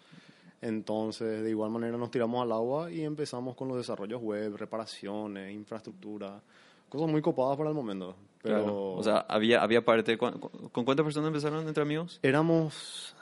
Entonces, 0.63 1.43
de 1.45 1.51
igual 1.51 1.71
manera 1.71 1.99
nos 1.99 2.11
tiramos 2.11 2.43
al 2.43 2.51
agua 2.51 2.91
y 2.91 3.03
empezamos 3.03 3.57
con 3.57 3.69
los 3.69 3.77
desarrollos 3.77 4.23
web, 4.23 4.57
reparaciones, 4.57 5.53
infraestructura, 5.55 6.41
cosas 6.89 7.07
muy 7.07 7.21
copadas 7.21 7.59
para 7.59 7.69
el 7.69 7.77
momento. 7.77 8.17
Pero 8.43 8.63
Claro. 8.63 8.93
O 8.95 9.03
sea, 9.03 9.19
había, 9.29 9.63
había 9.63 9.85
parte... 9.85 10.17
¿con, 10.17 10.39
con 10.39 10.85
cuántas 10.87 11.05
personas 11.05 11.29
empezaron 11.29 11.69
entre 11.69 11.83
amigos? 11.83 12.21
éramos 12.23 13.15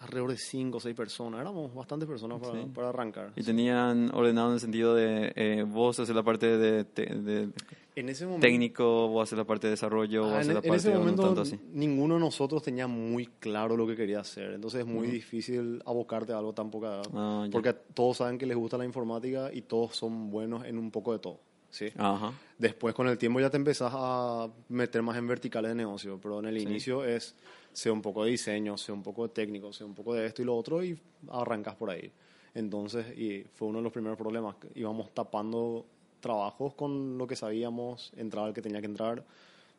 alrededor 0.00 0.30
de 0.30 0.36
cinco 0.38 0.76
o 0.78 0.80
seis 0.80 0.94
personas, 0.94 1.40
éramos 1.40 1.74
bastantes 1.74 2.08
personas 2.08 2.40
para, 2.40 2.52
Sí. 2.52 2.66
para 2.74 2.88
arrancar. 2.90 3.32
Y 3.36 3.42
tenían 3.42 4.10
ordenado 4.14 4.48
en 4.48 4.54
el 4.54 4.60
sentido 4.60 4.94
de 4.94 5.32
eh, 5.34 5.64
vos 5.66 5.98
hacer 5.98 6.14
la 6.14 6.22
parte 6.22 6.56
de, 6.56 6.84
te- 6.84 7.14
de 7.14 7.48
En 7.96 8.08
ese 8.08 8.24
momento, 8.26 8.46
técnico, 8.46 9.08
vos 9.08 9.24
hacer 9.28 9.38
la 9.38 9.44
parte 9.44 9.66
de 9.66 9.72
desarrollo, 9.72 10.22
vos 10.22 10.32
Ah, 10.34 10.38
hacer 10.38 10.50
en, 10.50 10.54
la 10.54 10.60
en 10.60 10.62
parte 10.68 10.76
ese 10.76 10.88
de 10.88 10.94
no 10.94 11.00
momento 11.00 11.22
tanto 11.22 11.40
así. 11.40 11.58
ninguno 11.72 12.14
de 12.14 12.20
nosotros 12.20 12.62
tenía 12.62 12.86
muy 12.86 13.26
claro 13.40 13.76
lo 13.76 13.86
que 13.88 13.96
quería 13.96 14.20
hacer, 14.20 14.52
entonces 14.52 14.80
es 14.82 14.86
muy 14.86 15.08
difícil 15.08 15.82
abocarte 15.84 16.32
a 16.32 16.38
algo 16.38 16.52
tan 16.52 16.70
poca 16.70 16.86
edad, 16.88 17.06
Ah, 17.14 17.46
porque 17.50 17.72
todos 17.94 18.18
saben 18.18 18.38
que 18.38 18.46
les 18.46 18.56
gusta 18.56 18.78
la 18.78 18.84
informática 18.84 19.50
y 19.52 19.62
todos 19.62 19.96
son 19.96 20.30
buenos 20.30 20.64
en 20.64 20.78
un 20.78 20.90
poco 20.92 21.12
de 21.12 21.18
todo. 21.18 21.40
¿Sí? 21.70 21.92
Ajá. 21.96 22.32
Después 22.58 22.94
con 22.94 23.08
el 23.08 23.18
tiempo 23.18 23.40
ya 23.40 23.50
te 23.50 23.56
empezás 23.56 23.92
a 23.94 24.48
meter 24.68 25.02
más 25.02 25.16
en 25.16 25.26
verticales 25.26 25.70
de 25.70 25.74
negocio, 25.74 26.18
pero 26.20 26.40
en 26.40 26.46
el 26.46 26.58
inicio 26.58 27.04
es 27.04 27.34
sea 27.72 27.92
un 27.92 28.02
poco 28.02 28.24
de 28.24 28.32
diseño, 28.32 28.76
sea 28.76 28.94
un 28.94 29.02
poco 29.02 29.22
de 29.22 29.28
técnico, 29.28 29.72
sea 29.72 29.86
un 29.86 29.94
poco 29.94 30.14
de 30.14 30.26
esto 30.26 30.42
y 30.42 30.44
lo 30.44 30.56
otro 30.56 30.82
y 30.82 30.98
arrancas 31.30 31.76
por 31.76 31.90
ahí. 31.90 32.10
Entonces, 32.54 33.16
y 33.16 33.44
fue 33.54 33.68
uno 33.68 33.78
de 33.78 33.84
los 33.84 33.92
primeros 33.92 34.18
problemas, 34.18 34.56
íbamos 34.74 35.14
tapando 35.14 35.86
trabajos 36.20 36.74
con 36.74 37.16
lo 37.16 37.26
que 37.26 37.36
sabíamos, 37.36 38.12
entraba 38.16 38.48
el 38.48 38.54
que 38.54 38.62
tenía 38.62 38.80
que 38.80 38.86
entrar, 38.86 39.24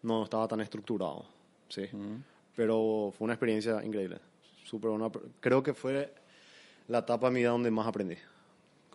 no 0.01 0.23
estaba 0.23 0.47
tan 0.47 0.61
estructurado, 0.61 1.25
sí. 1.67 1.83
Pero 2.55 3.13
fue 3.17 3.25
una 3.25 3.33
experiencia 3.33 3.83
increíble, 3.83 4.19
súper 4.63 4.91
buena. 4.91 5.09
Creo 5.41 5.61
que 5.61 5.73
fue 5.73 6.13
la 6.87 6.99
etapa 6.99 7.27
de 7.27 7.33
mi 7.33 7.39
vida 7.41 7.49
donde 7.49 7.71
más 7.71 7.87
aprendí, 7.87 8.15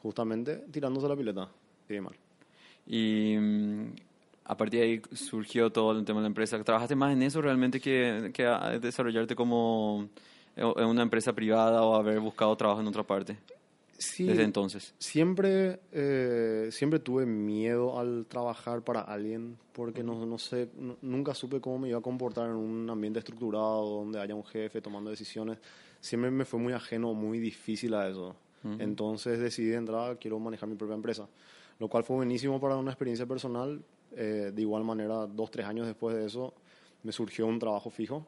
justamente 0.01 0.57
tirándose 0.71 1.09
la 1.09 1.17
pileta, 1.17 1.51
sí, 1.87 2.01
mal. 2.01 2.15
Y 2.87 3.37
mm, 3.39 3.93
a 4.45 4.57
partir 4.57 4.81
de 4.81 4.87
ahí 4.87 5.03
surgió 5.13 5.71
todo 5.71 5.93
el 5.99 6.05
tema 6.05 6.21
de 6.21 6.25
la 6.25 6.29
empresa. 6.29 6.63
¿Trabajaste 6.63 6.95
más 6.97 7.13
en 7.13 7.23
eso 7.23 7.41
realmente 7.41 7.81
que, 7.81 8.31
que 8.35 8.45
desarrollarte 8.81 9.35
como 9.35 10.09
en 10.57 10.87
una 10.87 11.03
empresa 11.03 11.33
privada 11.33 11.83
o 11.83 11.95
haber 11.95 12.21
buscado 12.21 12.55
trabajo 12.57 12.81
en 12.81 12.87
otra 12.87 13.03
parte? 13.03 13.37
Sí, 13.97 14.25
desde 14.25 14.43
entonces? 14.43 14.93
Siempre, 14.99 15.81
eh, 15.93 16.69
siempre 16.73 16.99
tuve 16.99 17.25
miedo 17.27 17.99
al 17.99 18.27
trabajar 18.29 18.83
para 18.83 19.01
alguien 19.01 19.57
porque 19.73 20.03
no, 20.03 20.27
no 20.27 20.37
sé, 20.37 20.69
nu- 20.77 20.97
nunca 21.01 21.33
supe 21.33 21.61
cómo 21.61 21.79
me 21.79 21.89
iba 21.89 21.99
a 21.99 22.03
comportar 22.03 22.47
en 22.51 22.57
un 22.57 22.91
ambiente 22.91 23.21
estructurado 23.21 23.89
donde 24.01 24.21
haya 24.21 24.35
un 24.35 24.45
jefe 24.45 24.83
tomando 24.83 25.11
decisiones. 25.11 25.59
Siempre 26.01 26.31
me 26.31 26.45
fue 26.45 26.59
muy 26.61 26.73
ajeno, 26.73 27.15
muy 27.15 27.39
difícil 27.39 27.95
a 27.95 28.09
eso. 28.09 28.37
Entonces 28.79 29.39
decidí 29.39 29.69
de 29.69 29.77
entrada, 29.77 30.17
quiero 30.17 30.39
manejar 30.39 30.69
mi 30.69 30.75
propia 30.75 30.95
empresa, 30.97 31.29
lo 31.79 31.89
cual 31.89 32.05
fue 32.05 32.17
buenísimo 32.17 32.61
para 32.61 32.77
una 32.77 32.91
experiencia 32.91 33.27
personal. 33.27 33.83
Eh, 34.17 34.53
de 34.55 34.63
igual 34.63 34.85
manera, 34.85 35.27
dos, 35.27 35.51
tres 35.51 35.67
años 35.67 35.87
después 35.87 36.15
de 36.17 36.25
eso, 36.27 36.55
me 37.03 37.11
surgió 37.13 37.47
un 37.47 37.59
trabajo 37.59 37.91
fijo. 37.91 38.27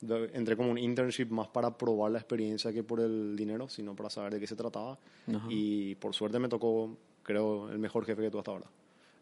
De- 0.00 0.30
entré 0.34 0.56
como 0.56 0.70
un 0.70 0.78
internship 0.78 1.26
más 1.30 1.48
para 1.48 1.76
probar 1.76 2.10
la 2.12 2.18
experiencia 2.18 2.72
que 2.72 2.82
por 2.82 3.00
el 3.00 3.36
dinero, 3.36 3.68
sino 3.68 3.94
para 3.96 4.10
saber 4.10 4.34
de 4.34 4.40
qué 4.40 4.46
se 4.46 4.56
trataba. 4.56 4.98
Y 5.48 5.94
por 5.96 6.14
suerte 6.14 6.38
me 6.38 6.48
tocó, 6.48 6.96
creo, 7.22 7.70
el 7.70 7.78
mejor 7.78 8.04
jefe 8.04 8.22
que 8.22 8.30
tuve 8.30 8.40
hasta 8.40 8.50
ahora. 8.52 8.66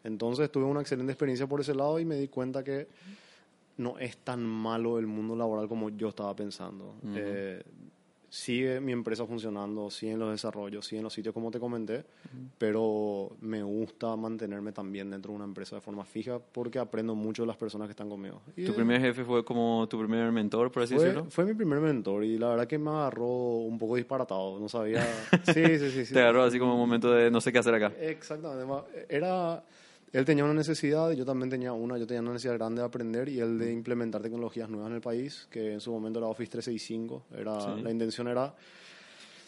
Entonces 0.03 0.51
tuve 0.51 0.65
una 0.65 0.81
excelente 0.81 1.11
experiencia 1.11 1.47
por 1.47 1.61
ese 1.61 1.73
lado 1.75 1.99
y 1.99 2.05
me 2.05 2.15
di 2.15 2.27
cuenta 2.27 2.63
que 2.63 2.87
no 3.77 3.97
es 3.99 4.17
tan 4.17 4.43
malo 4.43 4.97
el 4.97 5.05
mundo 5.07 5.35
laboral 5.35 5.67
como 5.67 5.89
yo 5.89 6.09
estaba 6.09 6.35
pensando. 6.35 6.95
Eh, 7.15 7.63
sigue 8.29 8.79
mi 8.81 8.91
empresa 8.91 9.25
funcionando, 9.25 9.89
siguen 9.89 10.19
los 10.19 10.31
desarrollos, 10.31 10.85
siguen 10.85 11.03
los 11.03 11.13
sitios 11.13 11.33
como 11.33 11.49
te 11.51 11.59
comenté, 11.59 12.03
pero 12.57 13.31
me 13.41 13.63
gusta 13.63 14.15
mantenerme 14.15 14.71
también 14.71 15.09
dentro 15.09 15.31
de 15.31 15.37
una 15.37 15.45
empresa 15.45 15.75
de 15.75 15.81
forma 15.81 16.03
fija 16.03 16.39
porque 16.39 16.79
aprendo 16.79 17.15
mucho 17.15 17.43
de 17.43 17.47
las 17.47 17.57
personas 17.57 17.87
que 17.87 17.91
están 17.91 18.09
conmigo. 18.09 18.41
Y 18.55 18.65
¿Tu 18.65 18.73
primer 18.73 18.99
jefe 18.99 19.23
fue 19.23 19.45
como 19.45 19.87
tu 19.89 19.97
primer 19.97 20.31
mentor, 20.31 20.71
por 20.71 20.83
así 20.83 20.95
fue, 20.95 21.05
decirlo? 21.05 21.29
fue 21.29 21.45
mi 21.45 21.53
primer 21.53 21.79
mentor 21.79 22.23
y 22.23 22.37
la 22.37 22.49
verdad 22.49 22.67
que 22.67 22.77
me 22.77 22.89
agarró 22.89 23.27
un 23.27 23.77
poco 23.77 23.95
disparatado, 23.95 24.59
no 24.59 24.67
sabía... 24.69 25.05
Sí, 25.43 25.63
sí, 25.79 25.91
sí. 25.91 26.05
sí. 26.05 26.13
Te 26.13 26.19
agarró 26.19 26.43
así 26.43 26.59
como 26.59 26.73
un 26.73 26.79
momento 26.79 27.11
de 27.11 27.31
no 27.31 27.39
sé 27.39 27.51
qué 27.51 27.59
hacer 27.59 27.73
acá. 27.73 27.93
Exactamente. 27.99 28.65
Era, 29.07 29.63
él 30.13 30.25
tenía 30.25 30.43
una 30.45 30.53
necesidad, 30.53 31.11
yo 31.11 31.25
también 31.25 31.49
tenía 31.49 31.73
una, 31.73 31.97
yo 31.97 32.07
tenía 32.07 32.21
una 32.21 32.31
necesidad 32.33 32.53
grande 32.55 32.81
de 32.81 32.87
aprender 32.87 33.27
y 33.29 33.39
él 33.39 33.57
de 33.59 33.71
implementar 33.73 34.21
tecnologías 34.21 34.69
nuevas 34.69 34.89
en 34.89 34.95
el 34.95 35.01
país, 35.01 35.47
que 35.51 35.73
en 35.73 35.81
su 35.81 35.91
momento 35.91 36.19
era 36.19 36.27
Office 36.27 36.51
365. 36.51 37.25
Era, 37.37 37.59
Sí. 37.75 37.81
La 37.83 37.91
intención 37.91 38.27
era 38.27 38.53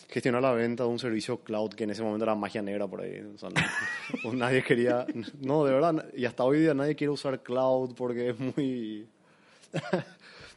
gestionar 0.10 0.42
la 0.42 0.52
venta 0.54 0.84
de 0.84 0.90
un 0.90 0.98
servicio 1.00 1.38
cloud 1.44 1.70
que 1.74 1.84
en 1.84 1.92
ese 1.92 2.02
momento 2.02 2.26
era 2.26 2.34
magia 2.36 2.62
negra 2.62 2.88
por 2.88 3.02
ahí. 3.02 3.20
O 3.34 3.38
sea, 3.38 3.50
no- 3.50 4.34
nadie 4.34 4.64
quería, 4.64 5.06
no, 5.40 5.64
de 5.66 5.74
verdad, 5.74 6.06
y 6.16 6.26
hasta 6.26 6.44
hoy 6.44 6.60
día 6.62 6.74
nadie 6.74 6.96
quiere 6.96 7.12
usar 7.12 7.42
cloud 7.44 7.94
porque 7.96 8.30
es 8.32 8.40
muy... 8.40 9.08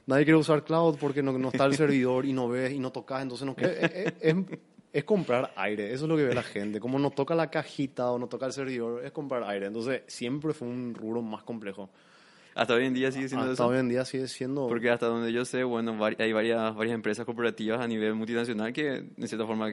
Nadie 0.05 0.25
quiere 0.25 0.39
usar 0.39 0.65
cloud 0.65 0.97
porque 0.99 1.23
no, 1.23 1.39
no 1.39 1.51
está 1.51 1.65
el 1.65 1.77
servidor 1.77 2.27
y 2.27 2.33
no 2.33 2.49
ves 2.49 2.73
y 2.73 2.81
no 2.81 2.91
tocas, 2.91 3.23
entonces 3.23 3.47
no 3.47 3.55
es, 3.57 3.93
es- 3.93 4.13
es- 4.21 4.37
es 4.93 5.05
comprar 5.05 5.53
aire, 5.57 5.93
eso 5.93 6.05
es 6.05 6.09
lo 6.09 6.17
que 6.17 6.25
ve 6.25 6.35
la 6.35 6.43
gente. 6.43 6.79
Como 6.81 6.99
no 6.99 7.11
toca 7.11 7.35
la 7.35 7.51
cajita 7.51 8.11
o 8.11 8.19
no 8.19 8.29
toca 8.29 8.47
el 8.47 8.53
servidor, 8.53 9.05
es 9.05 9.13
comprar 9.13 9.43
aire. 9.45 9.67
Entonces 9.67 10.03
siempre 10.07 10.53
fue 10.53 10.69
un 10.69 10.95
rubro 10.95 11.23
más 11.23 11.43
complejo. 11.43 11.89
Hasta 12.55 12.75
hoy 12.75 12.85
en 12.85 12.93
día 12.93 13.11
sigue 13.11 13.29
siendo 13.29 13.45
Hasta 13.51 13.55
eso. 13.55 13.67
hoy 13.69 13.79
en 13.79 13.89
día 13.89 14.05
sigue 14.05 14.29
siendo... 14.29 14.69
Porque 14.69 14.91
hasta 14.91 15.07
donde 15.07 15.33
yo 15.33 15.47
sé, 15.47 15.65
bueno, 15.65 15.97
hay 16.19 16.33
varias, 16.35 16.75
varias 16.77 16.95
empresas 16.95 17.25
corporativas 17.25 17.81
a 17.81 17.89
nivel 17.89 18.15
multinacional 18.15 18.75
que 18.75 19.07
de 19.17 19.27
cierta 19.27 19.47
forma 19.47 19.69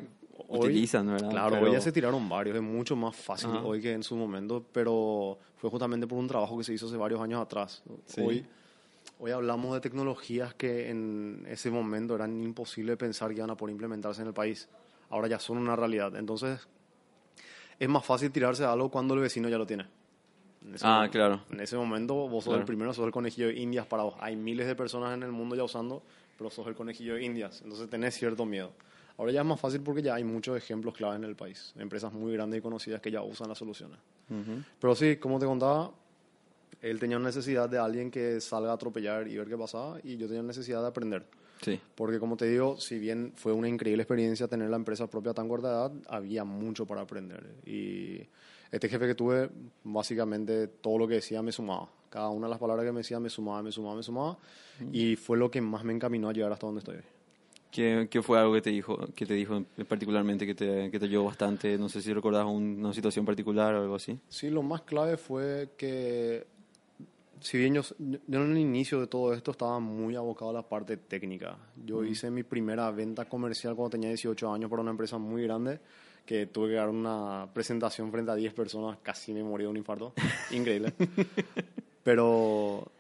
Hoy- 0.48 0.60
utilizan, 0.60 1.06
¿verdad? 1.08 1.30
Claro, 1.30 1.56
Pero- 1.56 1.66
hoy 1.66 1.72
ya 1.74 1.82
se 1.82 1.92
tiraron 1.92 2.30
varios, 2.30 2.56
es 2.56 2.62
mucho 2.62 2.96
más 2.96 3.14
fácil 3.18 3.50
Ajá. 3.50 3.64
hoy 3.64 3.82
que 3.82 3.92
en 3.92 4.04
su 4.04 4.16
momento, 4.16 4.64
pero 4.72 5.38
fue 5.58 5.70
justamente 5.70 6.08
por 6.08 6.18
un 6.18 6.28
trabajo 6.30 6.58
que 6.58 6.64
se 6.64 6.74
hizo 6.74 6.86
hace 6.88 6.96
varios 6.96 7.20
años 7.20 7.42
atrás. 7.42 7.84
Sí. 8.06 8.22
Hoy, 8.22 8.46
hoy 9.20 9.32
hablamos 9.32 9.74
de 9.74 9.82
tecnologías 9.82 10.54
que 10.54 10.90
en 10.90 11.46
ese 11.50 11.70
momento 11.72 12.16
eran 12.16 12.42
imposible 12.42 12.96
pensar 12.96 13.28
que 13.32 13.36
iban 13.36 13.50
a 13.50 13.58
poder 13.58 13.74
implementarse 13.74 14.22
en 14.22 14.30
el 14.30 14.34
país. 14.34 14.70
Ahora 15.10 15.28
ya 15.28 15.40
son 15.40 15.58
una 15.58 15.76
realidad. 15.76 16.16
Entonces, 16.16 16.68
es 17.80 17.90
más 17.90 18.06
fácil 18.06 18.32
tirarse 18.32 18.64
a 18.64 18.72
algo 18.72 18.90
cuando 18.90 19.14
el 19.14 19.22
vecino 19.22 19.50
ya 19.50 19.58
lo 19.58 19.66
tiene. 19.66 19.86
En 20.66 20.76
ese 20.76 20.86
Ah, 20.86 20.96
momento- 20.96 21.12
claro. 21.14 21.42
En 21.52 21.60
ese 21.62 21.78
momento 21.78 22.14
vos 22.28 22.44
sos 22.44 22.52
Claro. 22.52 22.60
el 22.60 22.66
primero, 22.66 22.94
sos 22.94 23.06
el 23.06 23.12
conejillo 23.12 23.48
de 23.48 23.56
indias 23.60 23.86
para 23.88 24.04
vos. 24.04 24.16
Hay 24.20 24.36
miles 24.36 24.68
de 24.68 24.76
personas 24.76 25.14
en 25.14 25.24
el 25.24 25.32
mundo 25.32 25.56
ya 25.56 25.64
usando, 25.64 26.04
pero 26.38 26.50
sos 26.50 26.68
el 26.68 26.76
conejillo 26.76 27.16
de 27.16 27.24
indias. 27.24 27.62
Entonces 27.64 27.90
tenés 27.90 28.16
cierto 28.16 28.46
miedo. 28.46 28.72
Ahora 29.18 29.32
ya 29.32 29.42
es 29.42 29.46
más 29.48 29.60
fácil 29.60 29.82
porque 29.82 30.02
ya 30.02 30.16
hay 30.16 30.24
muchos 30.24 30.56
ejemplos 30.58 30.94
clave 30.94 31.16
en 31.16 31.24
el 31.24 31.36
país. 31.36 31.74
Empresas 31.78 32.12
muy 32.14 32.34
grandes 32.34 32.60
y 32.60 32.62
conocidas 32.62 33.02
que 33.02 33.12
ya 33.12 33.22
usan 33.22 33.48
las 33.50 33.58
soluciones. 33.58 33.98
Ujú. 34.30 34.62
Pero 34.80 34.96
sí, 34.96 35.18
como 35.18 35.40
te 35.40 35.46
contaba, 35.46 35.92
él 36.82 37.00
tenía 37.00 37.20
necesidad 37.20 37.68
de 37.70 37.78
alguien 37.78 38.12
que 38.12 38.40
salga 38.40 38.72
a 38.72 38.74
atropellar 38.76 39.28
y 39.28 39.38
ver 39.38 39.48
qué 39.50 39.58
pasaba 39.58 39.98
y 40.04 40.16
yo 40.18 40.28
tenía 40.28 40.44
necesidad 40.44 40.82
de 40.82 40.88
aprender. 40.88 41.26
Sí. 41.62 41.80
Porque 41.96 42.20
como 42.20 42.38
te 42.38 42.46
digo, 42.46 42.78
si 42.80 43.00
bien 43.00 43.34
fue 43.36 43.52
una 43.54 43.68
increíble 43.68 44.04
experiencia 44.04 44.48
tener 44.48 44.70
la 44.70 44.76
empresa 44.78 45.08
propia 45.08 45.32
a 45.32 45.34
tan 45.34 45.48
corta 45.50 45.68
edad, 45.70 45.92
había 46.08 46.44
mucho 46.46 46.86
para 46.86 47.02
aprender. 47.02 47.46
Y 47.66 48.22
este 48.72 48.88
jefe 48.90 49.08
que 49.08 49.16
tuve, 49.16 49.50
básicamente 49.84 50.68
todo 50.68 50.98
lo 50.98 51.08
que 51.08 51.16
decía 51.16 51.42
me 51.42 51.52
sumaba. 51.52 51.90
Cada 52.10 52.30
una 52.30 52.48
de 52.48 52.52
las 52.52 52.60
palabras 52.60 52.86
que 52.86 52.92
me 52.92 53.00
decía 53.00 53.20
me 53.20 53.30
sumaba, 53.30 53.62
me 53.62 53.72
sumaba, 53.72 53.96
me 53.96 54.04
sumaba. 54.04 54.38
Y 54.92 55.16
fue 55.16 55.38
lo 55.38 55.52
que 55.52 55.62
más 55.62 55.84
me 55.84 55.94
encaminó 55.94 56.30
a 56.30 56.34
llegar 56.34 56.52
hasta 56.52 56.66
donde 56.66 56.80
estoy 56.80 56.96
hoy. 56.98 57.04
¿Qué, 57.72 58.08
qué 58.10 58.24
fue 58.24 58.40
algo 58.40 58.54
que 58.54 58.62
te 58.64 58.72
dijo, 58.72 58.98
que 59.14 59.28
te 59.28 59.36
dijo 59.36 59.64
particularmente 59.88 60.48
que 60.48 60.56
te, 60.56 60.90
que 60.90 60.98
te 60.98 61.06
ayudó 61.06 61.26
bastante? 61.26 61.78
No 61.78 61.88
sé 61.88 62.02
si 62.02 62.12
recordás 62.14 62.46
un- 62.46 62.78
una 62.80 62.94
situación 62.94 63.26
particular 63.26 63.76
o 63.76 63.82
algo 63.84 63.96
así. 63.96 64.18
Sí, 64.28 64.50
lo 64.50 64.64
más 64.64 64.82
clave 64.82 65.18
fue 65.18 65.70
que, 65.78 66.48
si 67.42 67.58
bien 67.58 67.74
yo, 67.74 67.82
yo 68.00 68.44
en 68.44 68.52
el 68.52 68.58
inicio 68.58 69.00
de 69.00 69.08
todo 69.08 69.34
esto 69.34 69.52
estaba 69.52 69.80
muy 69.80 70.16
abocado 70.16 70.52
a 70.52 70.54
la 70.54 70.62
parte 70.64 70.98
técnica. 70.98 71.58
Yo 71.86 72.04
hice 72.04 72.30
mi 72.32 72.44
primera 72.44 72.92
venta 72.92 73.26
comercial 73.26 73.76
cuando 73.76 73.92
tenía 73.92 74.10
18 74.10 74.52
años 74.52 74.70
para 74.70 74.82
una 74.82 74.92
empresa 74.92 75.18
muy 75.18 75.44
grande 75.44 75.80
que 76.26 76.46
tuve 76.46 76.70
que 76.70 76.74
dar 76.76 76.90
una 76.90 77.48
presentación 77.54 78.12
frente 78.12 78.32
a 78.32 78.36
10 78.36 78.54
personas, 78.54 79.00
casi 79.02 79.34
me 79.34 79.44
morí 79.44 79.64
de 79.64 79.70
un 79.70 79.78
infarto. 79.78 80.14
Increíble. 80.52 80.94
Pero 82.04 82.92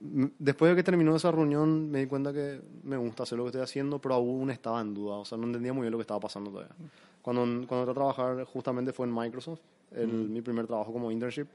después 0.00 0.70
de 0.70 0.76
que 0.76 0.82
terminó 0.82 1.16
esa 1.16 1.32
reunión 1.32 1.90
me 1.90 2.00
di 2.00 2.06
cuenta 2.06 2.32
que 2.32 2.60
me 2.84 2.96
gusta 2.96 3.24
hacer 3.24 3.38
lo 3.38 3.44
que 3.44 3.48
estoy 3.48 3.62
haciendo, 3.62 3.98
pero 3.98 4.14
aún 4.14 4.50
estaba 4.50 4.80
en 4.80 4.94
duda, 4.94 5.16
o 5.16 5.24
sea, 5.24 5.36
no 5.38 5.46
entendía 5.46 5.72
muy 5.72 5.82
bien 5.82 5.92
lo 5.92 5.98
que 5.98 6.02
estaba 6.02 6.20
pasando 6.20 6.50
todavía. 6.50 6.74
Cuando, 7.22 7.42
cuando 7.66 7.78
entré 7.78 7.90
a 7.90 7.94
trabajar 7.94 8.44
justamente 8.44 8.92
fue 8.92 9.06
en 9.06 9.14
Microsoft, 9.14 9.60
el, 9.92 10.08
mi 10.08 10.42
primer 10.42 10.66
trabajo 10.66 10.92
como 10.92 11.10
internship, 11.10 11.46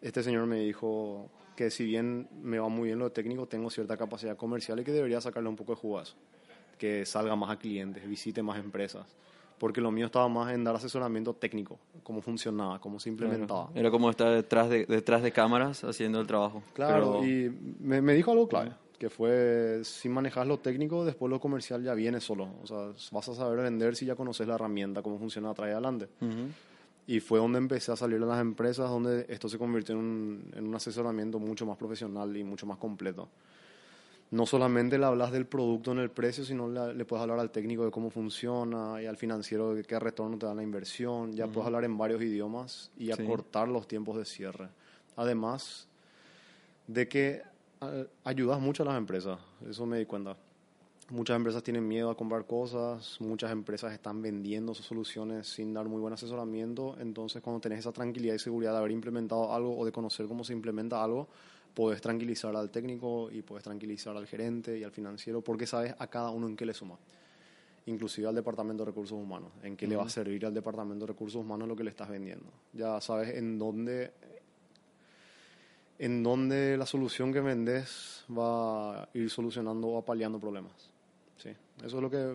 este 0.00 0.22
señor 0.22 0.46
me 0.46 0.60
dijo 0.60 1.28
que 1.58 1.72
si 1.72 1.84
bien 1.84 2.28
me 2.40 2.60
va 2.60 2.68
muy 2.68 2.86
bien 2.86 3.00
lo 3.00 3.10
técnico, 3.10 3.46
tengo 3.48 3.68
cierta 3.68 3.96
capacidad 3.96 4.36
comercial 4.36 4.78
y 4.78 4.84
que 4.84 4.92
debería 4.92 5.20
sacarle 5.20 5.48
un 5.48 5.56
poco 5.56 5.74
de 5.96 6.02
eso. 6.04 6.14
Que 6.78 7.04
salga 7.04 7.34
más 7.34 7.50
a 7.50 7.58
clientes, 7.58 8.08
visite 8.08 8.44
más 8.44 8.60
empresas. 8.60 9.04
Porque 9.58 9.80
lo 9.80 9.90
mío 9.90 10.06
estaba 10.06 10.28
más 10.28 10.54
en 10.54 10.62
dar 10.62 10.76
asesoramiento 10.76 11.34
técnico, 11.34 11.80
cómo 12.04 12.20
funcionaba, 12.22 12.80
cómo 12.80 13.00
se 13.00 13.08
implementaba. 13.08 13.70
Era 13.74 13.90
como 13.90 14.08
estar 14.08 14.32
detrás 14.32 14.70
de, 14.70 14.86
detrás 14.86 15.20
de 15.20 15.32
cámaras 15.32 15.82
haciendo 15.82 16.20
el 16.20 16.28
trabajo. 16.28 16.62
Claro, 16.74 17.14
Pero- 17.18 17.24
y 17.26 17.50
me, 17.80 18.00
me 18.02 18.14
dijo 18.14 18.30
algo 18.30 18.46
clave, 18.46 18.70
que 18.96 19.10
fue, 19.10 19.80
si 19.82 20.08
manejas 20.08 20.46
lo 20.46 20.58
técnico, 20.60 21.04
después 21.04 21.28
lo 21.28 21.40
comercial 21.40 21.82
ya 21.82 21.94
viene 21.94 22.20
solo. 22.20 22.50
O 22.62 22.66
sea, 22.68 22.92
vas 23.10 23.28
a 23.30 23.34
saber 23.34 23.58
vender 23.64 23.96
si 23.96 24.06
ya 24.06 24.14
conoces 24.14 24.46
la 24.46 24.54
herramienta, 24.54 25.02
cómo 25.02 25.18
funciona 25.18 25.50
atrás 25.50 25.70
y 25.70 25.72
adelante. 25.72 26.08
Ujú. 26.20 26.52
Y 27.08 27.20
fue 27.20 27.38
donde 27.40 27.58
empecé 27.58 27.90
a 27.90 27.96
salir 27.96 28.22
a 28.22 28.26
las 28.26 28.40
empresas, 28.40 28.88
donde 28.88 29.24
esto 29.30 29.48
se 29.48 29.58
convirtió 29.58 29.94
en 29.94 30.00
un, 30.00 30.52
en 30.54 30.68
un 30.68 30.74
asesoramiento 30.74 31.38
mucho 31.40 31.64
más 31.66 31.76
profesional 31.78 32.36
y 32.36 32.44
mucho 32.44 32.66
más 32.66 32.76
completo. 32.78 33.28
No 34.30 34.44
solamente 34.44 34.98
le 34.98 35.06
hablas 35.06 35.32
del 35.32 35.46
producto 35.46 35.92
en 35.92 36.00
el 36.00 36.10
precio, 36.10 36.44
sino 36.44 36.68
le, 36.68 36.92
le 36.94 37.04
puedes 37.06 37.22
hablar 37.22 37.38
al 37.40 37.50
técnico 37.50 37.82
de 37.86 37.90
cómo 37.90 38.10
funciona 38.10 39.00
y 39.02 39.06
al 39.06 39.16
financiero 39.16 39.74
de 39.74 39.84
qué 39.84 39.98
retorno 39.98 40.36
te 40.36 40.44
da 40.44 40.54
la 40.54 40.62
inversión. 40.62 41.32
Ya 41.32 41.46
puedes 41.46 41.64
hablar 41.66 41.84
en 41.84 41.96
varios 41.96 42.20
idiomas 42.20 42.90
y 42.98 43.06
Sí. 43.06 43.12
acortar 43.12 43.68
los 43.68 43.88
tiempos 43.88 44.18
de 44.18 44.26
cierre. 44.26 44.68
Además 45.16 45.88
de 46.86 47.08
que 47.08 47.42
a- 47.80 48.04
ayudas 48.24 48.60
mucho 48.60 48.82
a 48.82 48.86
las 48.86 48.98
empresas, 48.98 49.38
eso 49.66 49.86
me 49.86 49.98
di 49.98 50.04
cuenta. 50.04 50.36
Muchas 51.10 51.36
empresas 51.36 51.62
tienen 51.62 51.88
miedo 51.88 52.10
a 52.10 52.14
comprar 52.14 52.44
cosas, 52.44 53.16
muchas 53.20 53.50
empresas 53.50 53.94
están 53.94 54.20
vendiendo 54.20 54.74
sus 54.74 54.84
soluciones 54.84 55.48
sin 55.48 55.72
dar 55.72 55.88
muy 55.88 56.02
buen 56.02 56.12
asesoramiento, 56.12 56.96
entonces 57.00 57.40
cuando 57.40 57.60
tenés 57.60 57.78
esa 57.78 57.92
tranquilidad 57.92 58.34
y 58.34 58.38
seguridad 58.38 58.72
de 58.72 58.78
haber 58.78 58.90
implementado 58.90 59.54
algo 59.54 59.74
o 59.74 59.86
de 59.86 59.92
conocer 59.92 60.26
cómo 60.26 60.44
se 60.44 60.52
implementa 60.52 61.02
algo, 61.02 61.26
puedes 61.72 62.02
tranquilizar 62.02 62.54
al 62.54 62.70
técnico 62.70 63.30
y 63.32 63.40
puedes 63.40 63.64
tranquilizar 63.64 64.14
al 64.18 64.26
gerente 64.26 64.78
y 64.78 64.84
al 64.84 64.90
financiero 64.90 65.40
porque 65.40 65.66
sabes 65.66 65.94
a 65.98 66.08
cada 66.08 66.28
uno 66.28 66.46
en 66.46 66.56
qué 66.56 66.66
le 66.66 66.74
suma. 66.74 66.98
Inclusive 67.86 68.28
al 68.28 68.34
departamento 68.34 68.84
de 68.84 68.90
recursos 68.90 69.18
humanos, 69.18 69.50
en 69.62 69.78
qué 69.78 69.86
le 69.86 69.96
va 69.96 70.04
a 70.04 70.10
servir 70.10 70.44
al 70.44 70.52
departamento 70.52 71.06
de 71.06 71.12
recursos 71.14 71.40
humanos 71.40 71.66
lo 71.68 71.74
que 71.74 71.84
le 71.84 71.90
estás 71.90 72.10
vendiendo. 72.10 72.50
Ya 72.74 73.00
sabes 73.00 73.34
en 73.34 73.58
dónde 73.58 74.12
en 75.98 76.22
donde 76.22 76.76
la 76.76 76.84
solución 76.84 77.32
que 77.32 77.40
vendes 77.40 78.26
va 78.30 79.04
a 79.04 79.08
ir 79.14 79.30
solucionando 79.30 79.88
o 79.88 79.98
apaleando 79.98 80.38
problemas. 80.38 80.97
Eso 81.84 81.96
es 81.96 82.02
lo 82.02 82.10
que, 82.10 82.32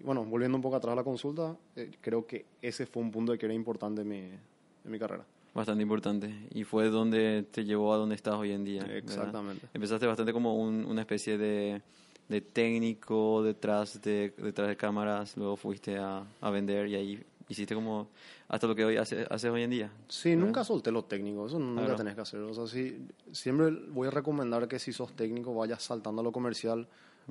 bueno, 0.00 0.24
volviendo 0.24 0.56
un 0.56 0.62
poco 0.62 0.76
atrás 0.76 0.92
a 0.92 0.96
la 0.96 1.04
consulta, 1.04 1.56
eh, 1.74 1.90
creo 2.00 2.26
que 2.26 2.44
ese 2.62 2.86
fue 2.86 3.02
un 3.02 3.10
punto 3.10 3.36
que 3.36 3.46
era 3.46 3.54
importante 3.54 4.02
en 4.02 4.08
mi, 4.08 4.16
en 4.18 4.90
mi 4.90 4.98
carrera. 4.98 5.24
Bastante 5.54 5.82
importante. 5.82 6.32
Y 6.52 6.64
fue 6.64 6.90
donde 6.90 7.44
te 7.50 7.64
llevó 7.64 7.92
a 7.94 7.96
donde 7.96 8.14
estás 8.14 8.34
hoy 8.34 8.52
en 8.52 8.64
día. 8.64 8.82
¿verdad? 8.82 8.96
Exactamente. 8.98 9.66
Empezaste 9.72 10.06
bastante 10.06 10.32
como 10.32 10.54
un- 10.54 10.84
una 10.84 11.00
especie 11.00 11.38
de, 11.38 11.80
de 12.28 12.40
técnico 12.42 13.42
detrás 13.42 14.00
de, 14.02 14.34
detrás 14.36 14.68
de 14.68 14.76
cámaras, 14.76 15.36
luego 15.36 15.56
fuiste 15.56 15.96
a, 15.96 16.24
a 16.40 16.50
vender 16.50 16.88
y 16.88 16.94
ahí 16.96 17.24
hiciste 17.48 17.74
como 17.74 18.08
hasta 18.48 18.66
lo 18.66 18.74
que 18.74 18.84
hoy 18.84 18.96
haces, 18.96 19.26
haces 19.30 19.50
hoy 19.50 19.62
en 19.62 19.70
día. 19.70 19.90
Sí, 20.08 20.36
nunca 20.36 20.62
solté 20.62 20.90
lo 20.90 21.04
técnico, 21.04 21.46
eso 21.46 21.58
nunca 21.58 21.82
Claro. 21.82 21.96
tenés 21.96 22.14
que 22.16 22.20
hacer. 22.20 22.40
O 22.40 22.52
sea, 22.52 22.66
sí, 22.66 23.06
siempre 23.32 23.70
voy 23.88 24.08
a 24.08 24.10
recomendar 24.10 24.68
que 24.68 24.78
si 24.78 24.92
sos 24.92 25.14
técnico 25.14 25.54
vayas 25.54 25.82
saltando 25.82 26.20
a 26.20 26.24
lo 26.24 26.32
comercial 26.32 26.86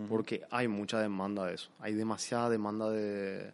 porque 0.10 0.44
hay 0.52 0.68
mucha 0.68 1.00
demanda 1.00 1.46
de 1.46 1.56
eso. 1.56 1.70
Hay 1.80 1.94
demasiada 1.94 2.50
demanda 2.50 2.90
de, 2.90 3.52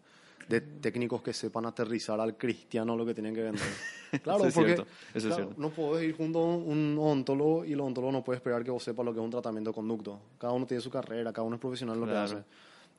de 0.50 0.62
técnicos 0.62 1.22
que 1.22 1.34
sepan 1.34 1.66
aterrizar 1.66 2.20
al 2.20 2.38
cristiano 2.38 2.96
lo 2.98 3.06
que 3.06 3.14
tienen 3.14 3.34
que 3.36 3.44
vender. 3.44 3.64
Claro, 4.24 4.40
Eso 4.40 4.48
es 4.50 4.54
porque 4.56 4.74
cierto, 4.76 4.92
eso 5.14 5.28
claro, 5.30 5.54
no 5.56 5.70
podés 5.70 6.04
ir 6.10 6.18
junto 6.18 6.40
a 6.40 6.56
un 6.58 6.98
odontólogo 7.00 7.64
y 7.64 7.72
el 7.72 7.80
odontólogo 7.80 8.12
no 8.12 8.22
puede 8.26 8.36
esperar 8.40 8.62
que 8.62 8.70
vos 8.70 8.84
sepas 8.84 9.06
lo 9.06 9.14
que 9.14 9.20
es 9.22 9.24
un 9.24 9.32
tratamiento 9.32 9.70
de 9.70 9.74
conducto. 9.74 10.20
Cada 10.38 10.52
uno 10.52 10.66
tiene 10.66 10.82
su 10.82 10.90
carrera, 10.90 11.32
cada 11.32 11.48
uno 11.48 11.56
es 11.56 11.62
profesional 11.62 11.96
en 11.96 12.02
lo 12.02 12.08
Claro. 12.08 12.30
que 12.30 12.36
hace. 12.36 12.46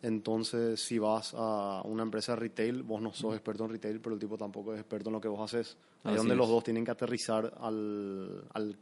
Entonces, 0.01 0.81
si 0.83 0.99
vas 0.99 1.35
a 1.37 1.83
una 1.85 2.03
empresa 2.03 2.33
de 2.33 2.37
retail, 2.37 2.83
vos 2.83 3.03
no 3.03 3.13
sos 3.13 3.35
experto 3.35 3.67
en 3.67 3.73
retail, 3.73 4.01
pero 4.01 4.15
el 4.15 4.21
tipo 4.21 4.39
tampoco 4.39 4.73
es 4.73 4.81
experto 4.81 5.11
en 5.11 5.13
lo 5.13 5.21
que 5.21 5.29
vos 5.29 5.41
haces. 5.43 5.77
Ahí 6.03 6.13
es 6.13 6.17
donde 6.17 6.33
es. 6.33 6.39
los 6.39 6.49
dos 6.49 6.65
tienen 6.65 6.83
que 6.83 6.91
aterrizar 6.93 7.53
al, 7.61 8.45
al, 8.55 8.75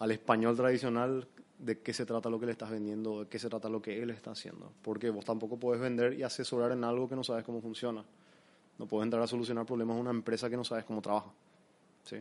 al 0.00 0.10
español 0.10 0.56
tradicional 0.56 1.28
de 1.62 1.78
qué 1.78 1.92
se 1.92 2.04
trata 2.04 2.28
lo 2.28 2.40
que 2.40 2.46
le 2.46 2.52
estás 2.52 2.70
vendiendo, 2.70 3.20
de 3.20 3.28
qué 3.28 3.38
se 3.38 3.48
trata 3.48 3.68
lo 3.68 3.80
que 3.80 4.02
él 4.02 4.10
está 4.10 4.32
haciendo. 4.32 4.72
Porque 4.82 5.10
vos 5.10 5.24
tampoco 5.24 5.56
puedes 5.56 5.80
vender 5.80 6.14
y 6.14 6.22
asesorar 6.22 6.72
en 6.72 6.84
algo 6.84 7.08
que 7.08 7.14
no 7.14 7.22
sabes 7.22 7.44
cómo 7.44 7.60
funciona. 7.60 8.04
No 8.78 8.86
puedes 8.86 9.04
entrar 9.04 9.22
a 9.22 9.26
solucionar 9.26 9.64
problemas 9.64 9.96
de 9.96 10.02
una 10.02 10.10
empresa 10.10 10.50
que 10.50 10.56
no 10.56 10.64
sabes 10.64 10.84
cómo 10.84 11.00
trabaja. 11.00 11.30
Sí. 12.02 12.16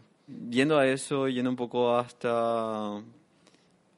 Yendo 0.49 0.77
a 0.77 0.87
eso, 0.87 1.27
yendo 1.27 1.49
un 1.49 1.55
poco 1.55 1.95
hasta, 1.97 3.01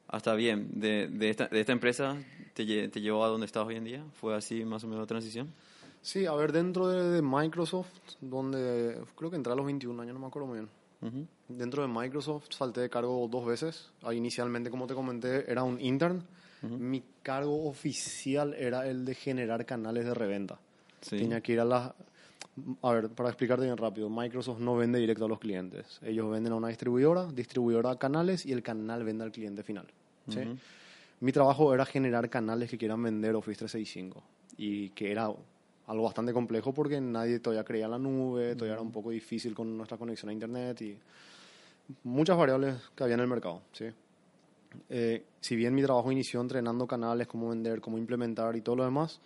hasta 0.08 0.34
bien, 0.34 0.68
de, 0.72 1.08
de, 1.08 1.28
esta, 1.28 1.46
de 1.48 1.60
esta 1.60 1.72
empresa, 1.72 2.16
¿te 2.54 2.64
llevó 2.64 3.24
a 3.24 3.28
donde 3.28 3.44
estás 3.44 3.66
hoy 3.66 3.76
en 3.76 3.84
día? 3.84 4.04
¿Fue 4.14 4.34
así 4.34 4.64
más 4.64 4.82
o 4.84 4.86
menos 4.86 5.02
la 5.02 5.06
transición? 5.06 5.52
Sí, 6.00 6.24
a 6.24 6.32
ver, 6.32 6.52
dentro 6.52 6.88
de, 6.88 7.10
de 7.10 7.22
Microsoft, 7.22 7.92
donde 8.20 8.98
creo 9.14 9.30
que 9.30 9.36
entré 9.36 9.52
a 9.52 9.56
los 9.56 9.66
21 9.66 10.00
años, 10.02 10.14
no 10.14 10.20
me 10.20 10.26
acuerdo 10.26 10.48
muy 10.48 10.58
bien. 10.58 10.70
Dentro 11.48 11.82
de 11.82 11.88
Microsoft 11.88 12.46
salté 12.50 12.80
de 12.80 12.90
cargo 12.90 13.28
dos 13.28 13.44
veces. 13.44 13.90
Ahí 14.02 14.16
inicialmente, 14.16 14.70
como 14.70 14.86
te 14.86 14.94
comenté, 14.94 15.50
era 15.50 15.62
un 15.62 15.80
intern. 15.80 16.24
Mi 16.62 17.02
cargo 17.22 17.66
oficial 17.68 18.54
era 18.54 18.88
el 18.88 19.04
de 19.04 19.14
generar 19.14 19.66
canales 19.66 20.06
de 20.06 20.14
reventa. 20.14 20.58
Sí. 21.02 21.18
Tenía 21.18 21.40
que 21.42 21.52
ir 21.52 21.60
a 21.60 21.64
las... 21.66 21.92
A 22.82 22.92
ver, 22.92 23.10
para 23.10 23.28
explicarte 23.28 23.64
bien 23.64 23.76
rápido, 23.76 24.08
Microsoft 24.08 24.60
no 24.60 24.76
vende 24.76 24.98
directo 24.98 25.26
a 25.26 25.28
los 25.28 25.38
clientes. 25.38 25.98
Ellos 26.02 26.30
venden 26.30 26.52
a 26.52 26.56
una 26.56 26.68
distribuidora, 26.68 27.26
distribuidora 27.26 27.90
a 27.90 27.98
canales 27.98 28.46
y 28.46 28.52
el 28.52 28.62
canal 28.62 29.04
vende 29.04 29.24
al 29.24 29.32
cliente 29.32 29.62
final. 29.62 29.86
¿sí? 30.28 30.40
Mi 31.20 31.32
trabajo 31.32 31.74
era 31.74 31.84
generar 31.84 32.30
canales 32.30 32.70
que 32.70 32.78
quieran 32.78 33.02
vender 33.02 33.34
Office 33.34 33.58
365 33.58 34.22
y 34.56 34.90
que 34.90 35.10
era 35.10 35.28
algo 35.86 36.04
bastante 36.04 36.32
complejo 36.32 36.72
porque 36.72 37.00
nadie 37.00 37.40
todavía 37.40 37.64
creía 37.64 37.84
en 37.86 37.90
la 37.90 37.98
nube, 37.98 38.54
todavía 38.54 38.74
era 38.74 38.82
un 38.82 38.92
poco 38.92 39.10
difícil 39.10 39.54
con 39.54 39.76
nuestra 39.76 39.98
conexión 39.98 40.30
a 40.30 40.32
internet 40.32 40.80
y 40.82 40.98
muchas 42.04 42.36
variables 42.36 42.76
que 42.94 43.04
había 43.04 43.14
en 43.14 43.20
el 43.20 43.28
mercado. 43.28 43.62
¿sí? 43.72 43.86
Eh, 44.88 45.24
si 45.40 45.56
bien 45.56 45.74
mi 45.74 45.82
trabajo 45.82 46.10
inició 46.10 46.40
entrenando 46.40 46.86
canales, 46.86 47.26
cómo 47.26 47.50
vender, 47.50 47.80
cómo 47.80 47.98
implementar 47.98 48.56
y 48.56 48.62
todo 48.62 48.76
lo 48.76 48.84
demás, 48.84 49.20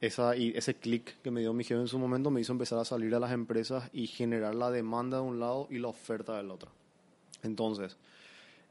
esa, 0.00 0.36
y 0.36 0.52
ese 0.56 0.74
clic 0.74 1.20
que 1.22 1.30
me 1.30 1.40
dio 1.40 1.52
mi 1.52 1.64
jefe 1.64 1.80
en 1.80 1.88
su 1.88 1.98
momento 1.98 2.30
me 2.30 2.40
hizo 2.40 2.52
empezar 2.52 2.78
a 2.78 2.84
salir 2.84 3.14
a 3.14 3.20
las 3.20 3.32
empresas 3.32 3.88
y 3.92 4.06
generar 4.06 4.54
la 4.54 4.70
demanda 4.70 5.18
de 5.18 5.22
un 5.22 5.40
lado 5.40 5.68
y 5.70 5.78
la 5.78 5.88
oferta 5.88 6.36
del 6.36 6.50
otro. 6.50 6.70
Entonces, 7.42 7.96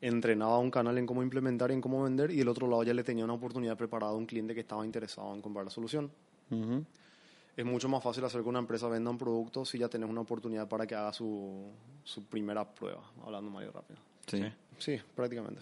entrenaba 0.02 0.60
un 0.60 0.70
canal 0.70 0.98
en 0.98 1.06
cómo 1.06 1.24
implementar 1.24 1.72
y 1.72 1.74
en 1.74 1.82
cómo 1.82 2.04
vender 2.04 2.32
y 2.32 2.38
del 2.38 2.48
otro 2.48 2.68
lado 2.68 2.84
ya 2.84 2.94
le 2.94 3.04
tenía 3.04 3.24
una 3.24 3.34
oportunidad 3.34 3.78
preparada 3.78 4.12
a 4.12 4.16
un 4.16 4.26
cliente 4.26 4.54
que 4.54 4.62
estaba 4.62 4.86
interesado 4.86 5.34
en 5.34 5.42
comprar 5.42 5.66
la 5.66 5.72
solución. 5.72 6.12
Ujú. 6.52 6.84
Es 7.58 7.66
mucho 7.66 7.88
más 7.88 8.04
fácil 8.04 8.24
hacer 8.26 8.42
que 8.44 8.50
una 8.50 8.60
empresa 8.60 8.88
venda 8.90 9.10
un 9.10 9.18
producto 9.18 9.64
si 9.66 9.78
ya 9.78 9.88
tenés 9.88 10.10
una 10.10 10.22
oportunidad 10.22 10.68
para 10.68 10.86
que 10.86 10.94
haga 10.96 11.14
su, 11.14 11.72
su 12.04 12.26
primera 12.26 12.66
prueba, 12.70 13.02
hablando 13.26 13.50
más 13.50 13.66
rápido. 13.72 14.00
Sí. 14.28 14.44
Sí, 14.78 14.98
prácticamente. 15.16 15.62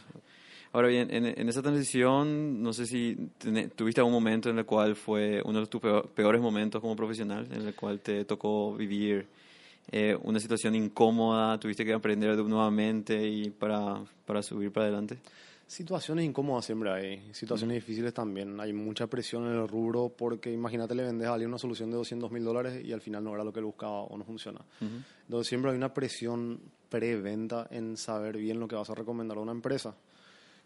Ahora 0.72 0.88
bien, 0.88 1.14
en, 1.14 1.26
en 1.28 1.50
esa 1.50 1.62
transición, 1.62 2.64
no 2.64 2.74
sé 2.74 2.88
si 2.88 3.16
tene- 3.38 3.68
tuviste 3.68 4.02
algún 4.02 4.14
momento 4.14 4.50
en 4.50 4.58
el 4.58 4.66
cual 4.66 4.96
fue 4.96 5.40
uno 5.46 5.60
de 5.60 5.68
tus 5.68 5.80
peor- 5.80 6.10
peores 6.10 6.42
momentos 6.42 6.82
como 6.82 6.96
profesional, 6.96 7.48
en 7.52 7.62
el 7.68 7.76
cual 7.76 8.00
te 8.00 8.26
tocó 8.26 8.74
vivir 8.74 9.28
eh, 9.92 10.18
una 10.24 10.40
situación 10.40 10.74
incómoda, 10.74 11.60
tuviste 11.60 11.86
que 11.86 11.94
aprender 11.94 12.36
de 12.36 12.44
nuevamente 12.44 13.28
y 13.28 13.52
para, 13.52 14.02
para 14.26 14.42
subir 14.42 14.72
para 14.72 14.88
adelante. 14.88 15.20
Situaciones 15.68 16.26
incómodas 16.26 16.66
siempre 16.66 16.92
hay, 16.92 17.34
situaciones 17.34 17.76
difíciles 17.76 18.14
también. 18.14 18.60
Hay 18.60 18.74
mucha 18.74 19.08
presión 19.08 19.46
en 19.46 19.54
el 19.54 19.68
rubro 19.68 20.10
porque 20.10 20.52
imagínate 20.52 20.94
le 20.94 21.04
vendes 21.04 21.28
a 21.28 21.34
alguien 21.34 21.50
una 21.50 21.58
solución 21.58 21.90
de 21.90 21.98
200 21.98 22.32
mil 22.32 22.44
dólares 22.44 22.84
y 22.84 22.92
al 22.92 23.02
final 23.02 23.24
no 23.24 23.34
era 23.34 23.44
lo 23.44 23.52
que 23.52 23.60
él 23.60 23.66
buscaba 23.66 24.02
o 24.04 24.18
no 24.18 24.24
funciona. 24.24 24.62
Entonces 24.82 25.48
siempre 25.48 25.72
hay 25.72 25.78
una 25.78 25.94
presión 25.94 26.60
preventa 26.90 27.68
en 27.72 27.98
saber 27.98 28.38
bien 28.38 28.60
lo 28.60 28.68
que 28.68 28.76
vas 28.76 28.90
a 28.90 28.96
recomendar 28.96 29.38
a 29.38 29.42
una 29.42 29.52
empresa. 29.52 29.96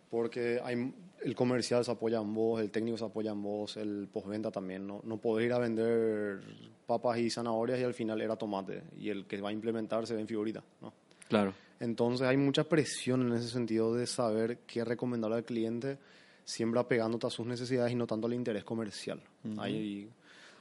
Porque 0.09 0.59
hay, 0.63 0.93
el 1.23 1.35
comercial 1.35 1.85
se 1.85 1.91
apoya 1.91 2.19
en 2.19 2.33
vos, 2.33 2.59
el 2.59 2.71
técnico 2.71 2.97
se 2.97 3.05
apoya 3.05 3.31
en 3.31 3.41
vos, 3.41 3.77
el 3.77 4.09
postventa 4.11 4.51
también. 4.51 4.87
No, 4.87 5.01
no 5.03 5.17
podés 5.17 5.45
ir 5.45 5.53
a 5.53 5.59
vender 5.59 6.41
papas 6.85 7.19
y 7.19 7.29
zanahorias 7.29 7.79
y 7.79 7.83
al 7.83 7.93
final 7.93 8.21
era 8.21 8.35
tomate 8.35 8.83
y 8.97 9.09
el 9.09 9.25
que 9.25 9.39
va 9.39 9.49
a 9.49 9.53
implementar 9.53 10.07
se 10.07 10.15
ve 10.15 10.21
en 10.21 10.27
figurita. 10.27 10.63
¿no? 10.81 10.91
Claro. 11.27 11.53
Entonces 11.79 12.27
hay 12.27 12.37
mucha 12.37 12.63
presión 12.63 13.21
en 13.27 13.33
ese 13.33 13.49
sentido 13.49 13.93
de 13.93 14.07
saber 14.07 14.59
qué 14.65 14.83
recomendarle 14.83 15.37
al 15.37 15.43
cliente, 15.45 15.97
siempre 16.43 16.79
apegándote 16.79 17.27
a 17.27 17.29
sus 17.29 17.45
necesidades 17.45 17.91
y 17.91 17.95
no 17.95 18.07
tanto 18.07 18.27
al 18.27 18.33
interés 18.33 18.63
comercial. 18.63 19.21
hay, 19.57 20.09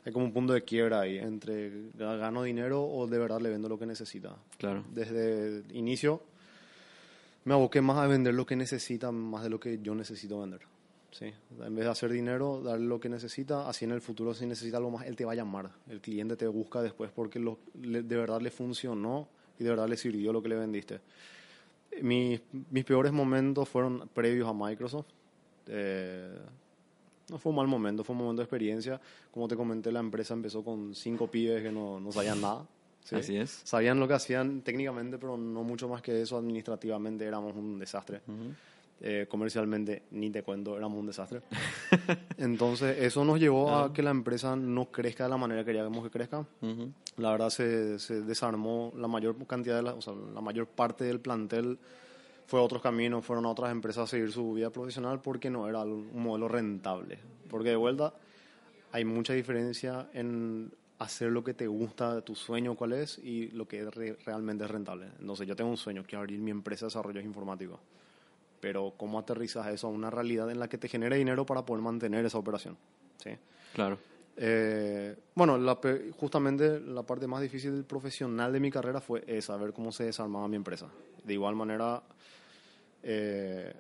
hay 0.05 0.13
como 0.13 0.25
un 0.27 0.33
punto 0.33 0.53
de 0.53 0.63
quiebra 0.63 1.01
ahí 1.01 1.19
entre 1.19 1.71
gano 1.95 2.43
dinero 2.43 2.85
o 2.85 3.07
de 3.07 3.19
verdad 3.19 3.41
le 3.41 3.49
vendo 3.51 3.69
lo 3.69 3.79
que 3.79 3.87
necesita. 3.87 4.37
Claro. 4.59 4.85
Desde 4.93 5.59
el 5.59 5.65
inicio 5.75 6.23
me 7.45 7.55
aboqué 7.55 7.81
más 7.81 7.99
a 7.99 8.07
vender 8.07 8.35
lo 8.35 8.45
que 8.45 8.57
necesita 8.57 9.11
más 9.13 9.43
de 9.45 9.51
lo 9.51 9.61
que 9.61 9.79
yo 9.81 9.95
necesito 9.95 10.41
vender. 10.41 10.61
Sí. 11.13 11.33
En 11.61 11.75
vez 11.75 11.85
de 11.87 11.91
hacer 11.91 12.11
dinero, 12.11 12.61
darle 12.61 12.85
lo 12.87 13.01
que 13.01 13.09
necesita, 13.09 13.69
así 13.69 13.85
en 13.87 13.93
el 13.93 14.01
futuro 14.03 14.35
si 14.35 14.45
necesita 14.45 14.77
algo 14.77 14.91
más, 14.91 15.07
él 15.07 15.17
te 15.17 15.25
va 15.25 15.33
a 15.33 15.37
llamar. 15.37 15.71
El 15.89 16.01
cliente 16.01 16.37
te 16.37 16.47
busca 16.47 16.83
después 16.83 17.11
porque 17.15 17.39
lo- 17.39 17.59
le- 17.81 18.03
de 18.03 18.17
verdad 18.17 18.41
le 18.43 18.51
funcionó 18.51 19.29
y 19.59 19.65
de 19.65 19.71
verdad 19.71 19.89
le 19.89 19.97
sirvió 19.97 20.33
lo 20.33 20.43
que 20.43 20.49
le 20.49 20.57
vendiste. 20.57 21.01
Mis, 22.03 22.41
mis 22.71 22.85
peores 22.85 23.13
momentos 23.13 23.69
fueron 23.69 24.09
previos 24.13 24.49
a 24.49 24.53
Microsoft. 24.53 25.07
Eh, 25.69 26.39
no 27.29 27.39
fue 27.39 27.51
un 27.51 27.57
mal 27.57 27.67
momento, 27.67 28.05
fue 28.05 28.15
un 28.15 28.23
momento 28.23 28.41
de 28.41 28.45
experiencia. 28.45 29.01
Como 29.31 29.49
te 29.49 29.57
comenté, 29.57 29.91
la 29.91 30.01
empresa 30.01 30.35
empezó 30.35 30.63
con 30.63 30.95
cinco 30.95 31.29
pibes 31.29 31.63
que 31.63 31.73
no, 31.73 31.99
no 31.99 32.13
sabían 32.13 32.41
nada. 32.41 32.67
¿sí? 33.05 33.17
Así 33.17 33.37
es. 33.37 33.63
Sabían 33.65 33.99
lo 33.99 34.07
que 34.07 34.15
hacían 34.15 34.63
técnicamente, 34.63 35.19
pero 35.19 35.37
no 35.37 35.63
mucho 35.65 35.89
más 35.89 36.03
que 36.03 36.23
eso. 36.23 36.37
Administrativamente 36.37 37.25
éramos 37.25 37.57
un 37.57 37.79
desastre. 37.79 38.21
Eh, 39.03 39.27
comercialmente, 39.29 40.05
ni 40.13 40.31
te 40.31 40.43
cuento, 40.43 40.77
éramos 40.77 40.99
un 40.99 41.07
desastre. 41.07 41.43
Entonces, 42.39 42.97
eso 43.01 43.25
nos 43.25 43.39
llevó 43.39 43.77
a 43.77 43.93
que 43.93 44.03
la 44.03 44.11
empresa 44.11 44.57
no 44.57 44.87
crezca 44.87 45.25
de 45.25 45.31
la 45.31 45.37
manera 45.37 45.63
que 45.63 45.67
queríamos 45.73 46.03
que 46.05 46.11
crezca. 46.11 46.47
La 47.19 47.31
verdad, 47.31 47.51
se, 47.51 47.99
se 47.99 48.23
desarmó 48.23 48.93
la 48.97 49.07
mayor 49.09 49.37
cantidad 49.47 49.77
de 49.77 49.83
la, 49.83 49.95
o 49.95 50.01
sea, 50.01 50.15
la 50.35 50.41
mayor 50.41 50.67
parte 50.67 51.05
del 51.05 51.21
plantel 51.21 51.79
fue 52.47 52.61
a 52.61 52.63
otros 52.63 52.81
caminos, 52.81 53.25
fueron 53.25 53.45
a 53.47 53.51
otras 53.51 53.71
empresas 53.71 54.05
a 54.05 54.07
seguir 54.07 54.33
su 54.33 54.55
vida 54.55 54.71
profesional 54.71 55.21
porque 55.21 55.51
no 55.51 55.69
era 55.69 55.81
un 55.83 56.09
modelo 56.23 56.49
rentable. 56.49 57.19
Porque 57.51 57.71
de 57.71 57.77
vuelta, 57.77 58.15
hay 58.93 59.05
mucha 59.05 59.33
diferencia 59.35 60.09
en 60.15 60.73
hacer 60.99 61.31
lo 61.33 61.45
que 61.45 61.53
te 61.53 61.67
gusta, 61.67 62.23
tu 62.23 62.35
sueño 62.35 62.75
cuál 62.77 62.95
es 62.95 63.19
y 63.19 63.49
lo 63.49 63.69
que 63.69 63.85
re- 63.91 64.17
realmente 64.25 64.65
es 64.65 64.71
rentable. 64.71 65.09
Entonces, 65.21 65.47
yo 65.47 65.55
tengo 65.55 65.69
un 65.71 65.77
sueño, 65.77 66.03
que 66.05 66.17
abrir 66.17 66.39
mi 66.41 66.51
empresa 66.51 66.87
de 66.87 66.89
desarrollos 66.89 67.25
informáticos. 67.25 67.79
Pero, 68.61 68.95
¿cómo 68.97 69.19
aterrizas 69.19 69.67
eso 69.69 69.87
a 69.87 69.91
una 69.91 70.11
realidad 70.11 70.51
en 70.51 70.59
la 70.59 70.69
que 70.69 70.79
te 70.79 70.89
genere 70.89 71.17
dinero 71.17 71.45
para 71.47 71.65
poder 71.65 71.83
mantener 71.83 72.25
esa 72.25 72.39
operación? 72.39 72.77
¿Sí? 73.23 73.31
Claro. 73.75 73.99
Eh, 74.39 75.17
bueno, 75.35 75.57
la 75.57 75.79
justamente 76.19 76.81
la 76.81 77.03
parte 77.03 77.27
más 77.27 77.41
difícil 77.41 77.85
profesional 77.85 78.53
de 78.53 78.61
mi 78.61 78.71
carrera 78.71 79.01
fue 79.01 79.25
esa, 79.27 79.57
ver 79.57 79.73
cómo 79.73 79.93
se 79.93 80.05
desarmaba 80.05 80.47
mi 80.49 80.57
empresa. 80.57 80.89
De 81.25 81.33
igual 81.33 81.55
manera, 81.55 82.03
eh, 83.03 83.73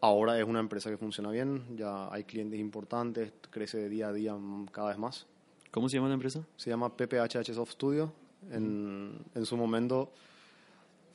ahora 0.00 0.38
es 0.38 0.44
una 0.44 0.58
empresa 0.58 0.90
que 0.90 0.96
funciona 0.96 1.30
bien, 1.30 1.76
ya 1.76 2.12
hay 2.12 2.24
clientes 2.24 2.58
importantes, 2.58 3.32
crece 3.50 3.78
de 3.78 3.88
día 3.88 4.08
a 4.08 4.12
día 4.12 4.34
mm, 4.34 4.66
cada 4.66 4.88
vez 4.88 4.98
más. 4.98 5.26
¿Cómo 5.70 5.88
se 5.88 5.96
llama 5.96 6.08
la 6.08 6.14
empresa? 6.14 6.44
Se 6.56 6.70
llama 6.70 6.94
PPHH 6.96 7.54
Soft 7.54 7.72
Studio. 7.72 8.12
En, 8.50 9.24
en 9.36 9.46
su 9.46 9.56
momento 9.56 10.12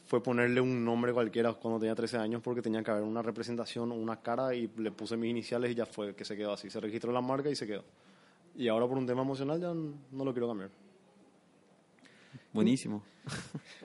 fue 0.07 0.23
ponerle 0.23 0.61
un 0.61 0.83
nombre 0.85 1.13
cualquiera 1.13 1.53
cuando 1.53 1.79
tenía 1.79 1.93
13 1.93 2.17
años 2.17 2.41
porque 2.41 2.61
tenía 2.61 2.81
que 2.81 2.91
haber 2.91 3.03
una 3.03 3.21
representación 3.21 3.91
una 3.91 4.21
cara 4.21 4.55
y 4.55 4.71
le 4.77 4.91
puse 4.91 5.17
mis 5.17 5.29
iniciales 5.29 5.71
y 5.71 5.75
ya 5.75 5.85
fue 5.85 6.15
que 6.15 6.23
se 6.23 6.35
quedó 6.35 6.53
así. 6.53 6.69
Se 6.69 6.79
registró 6.79 7.11
la 7.11 7.21
marca 7.21 7.49
y 7.49 7.55
se 7.55 7.67
quedó. 7.67 7.83
Y 8.55 8.69
ahora 8.69 8.87
por 8.87 8.97
un 8.97 9.05
tema 9.05 9.21
emocional 9.21 9.59
ya 9.59 9.73
no 9.73 10.25
lo 10.25 10.31
quiero 10.31 10.47
cambiar. 10.47 10.71
Buenísimo. 12.53 13.03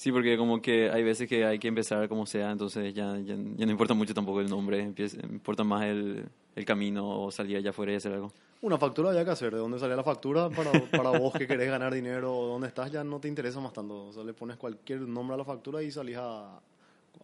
Sí, 0.00 0.10
porque 0.10 0.38
como 0.38 0.62
que 0.62 0.88
hay 0.88 1.02
veces 1.02 1.28
que 1.28 1.44
hay 1.44 1.58
que 1.58 1.68
empezar 1.68 2.08
como 2.08 2.24
sea, 2.24 2.50
entonces 2.50 2.94
ya, 2.94 3.18
ya, 3.18 3.36
no 3.36 3.70
importa 3.70 3.92
mucho 3.92 4.14
tampoco 4.14 4.40
el 4.40 4.48
nombre, 4.48 4.94
importa 5.30 5.62
más 5.62 5.84
el, 5.84 6.24
el 6.56 6.64
camino 6.64 7.20
o 7.20 7.30
salir 7.30 7.58
allá 7.58 7.68
afuera 7.68 7.92
y 7.92 7.96
hacer 7.96 8.14
algo. 8.14 8.32
Una 8.62 8.76
factura 8.76 9.10
había 9.10 9.24
que 9.24 9.30
hacer. 9.30 9.52
¿De 9.54 9.58
dónde 9.58 9.78
salía 9.78 9.96
la 9.96 10.04
factura? 10.04 10.50
Para, 10.50 10.70
para 10.94 11.10
vos 11.10 11.34
que 11.34 11.46
querés 11.46 11.70
ganar 11.70 11.94
dinero, 11.94 12.30
dónde 12.30 12.68
estás, 12.68 12.90
ya 12.90 13.02
no 13.02 13.18
te 13.18 13.26
interesa 13.28 13.58
más 13.60 13.72
tanto. 13.72 14.08
O 14.08 14.12
sea, 14.12 14.22
le 14.22 14.34
pones 14.34 14.56
cualquier 14.58 15.00
nombre 15.00 15.34
a 15.34 15.38
la 15.38 15.44
factura 15.44 15.82
y 15.82 15.90
salís 15.90 16.16
a 16.18 16.60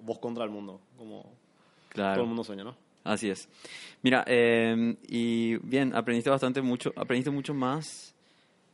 vos 0.00 0.18
contra 0.18 0.44
el 0.44 0.50
mundo, 0.50 0.80
como 0.96 1.24
Claro. 1.90 2.14
todo 2.14 2.22
el 2.22 2.28
mundo 2.28 2.44
sueña, 2.44 2.64
¿no? 2.64 2.76
Así 3.04 3.30
es. 3.30 3.48
Mira, 4.02 4.24
eh, 4.26 4.96
y 5.08 5.56
bien, 5.58 5.94
aprendiste 5.94 6.28
bastante 6.30 6.60
mucho, 6.60 6.92
aprendiste 6.96 7.30
mucho 7.30 7.54
más 7.54 8.14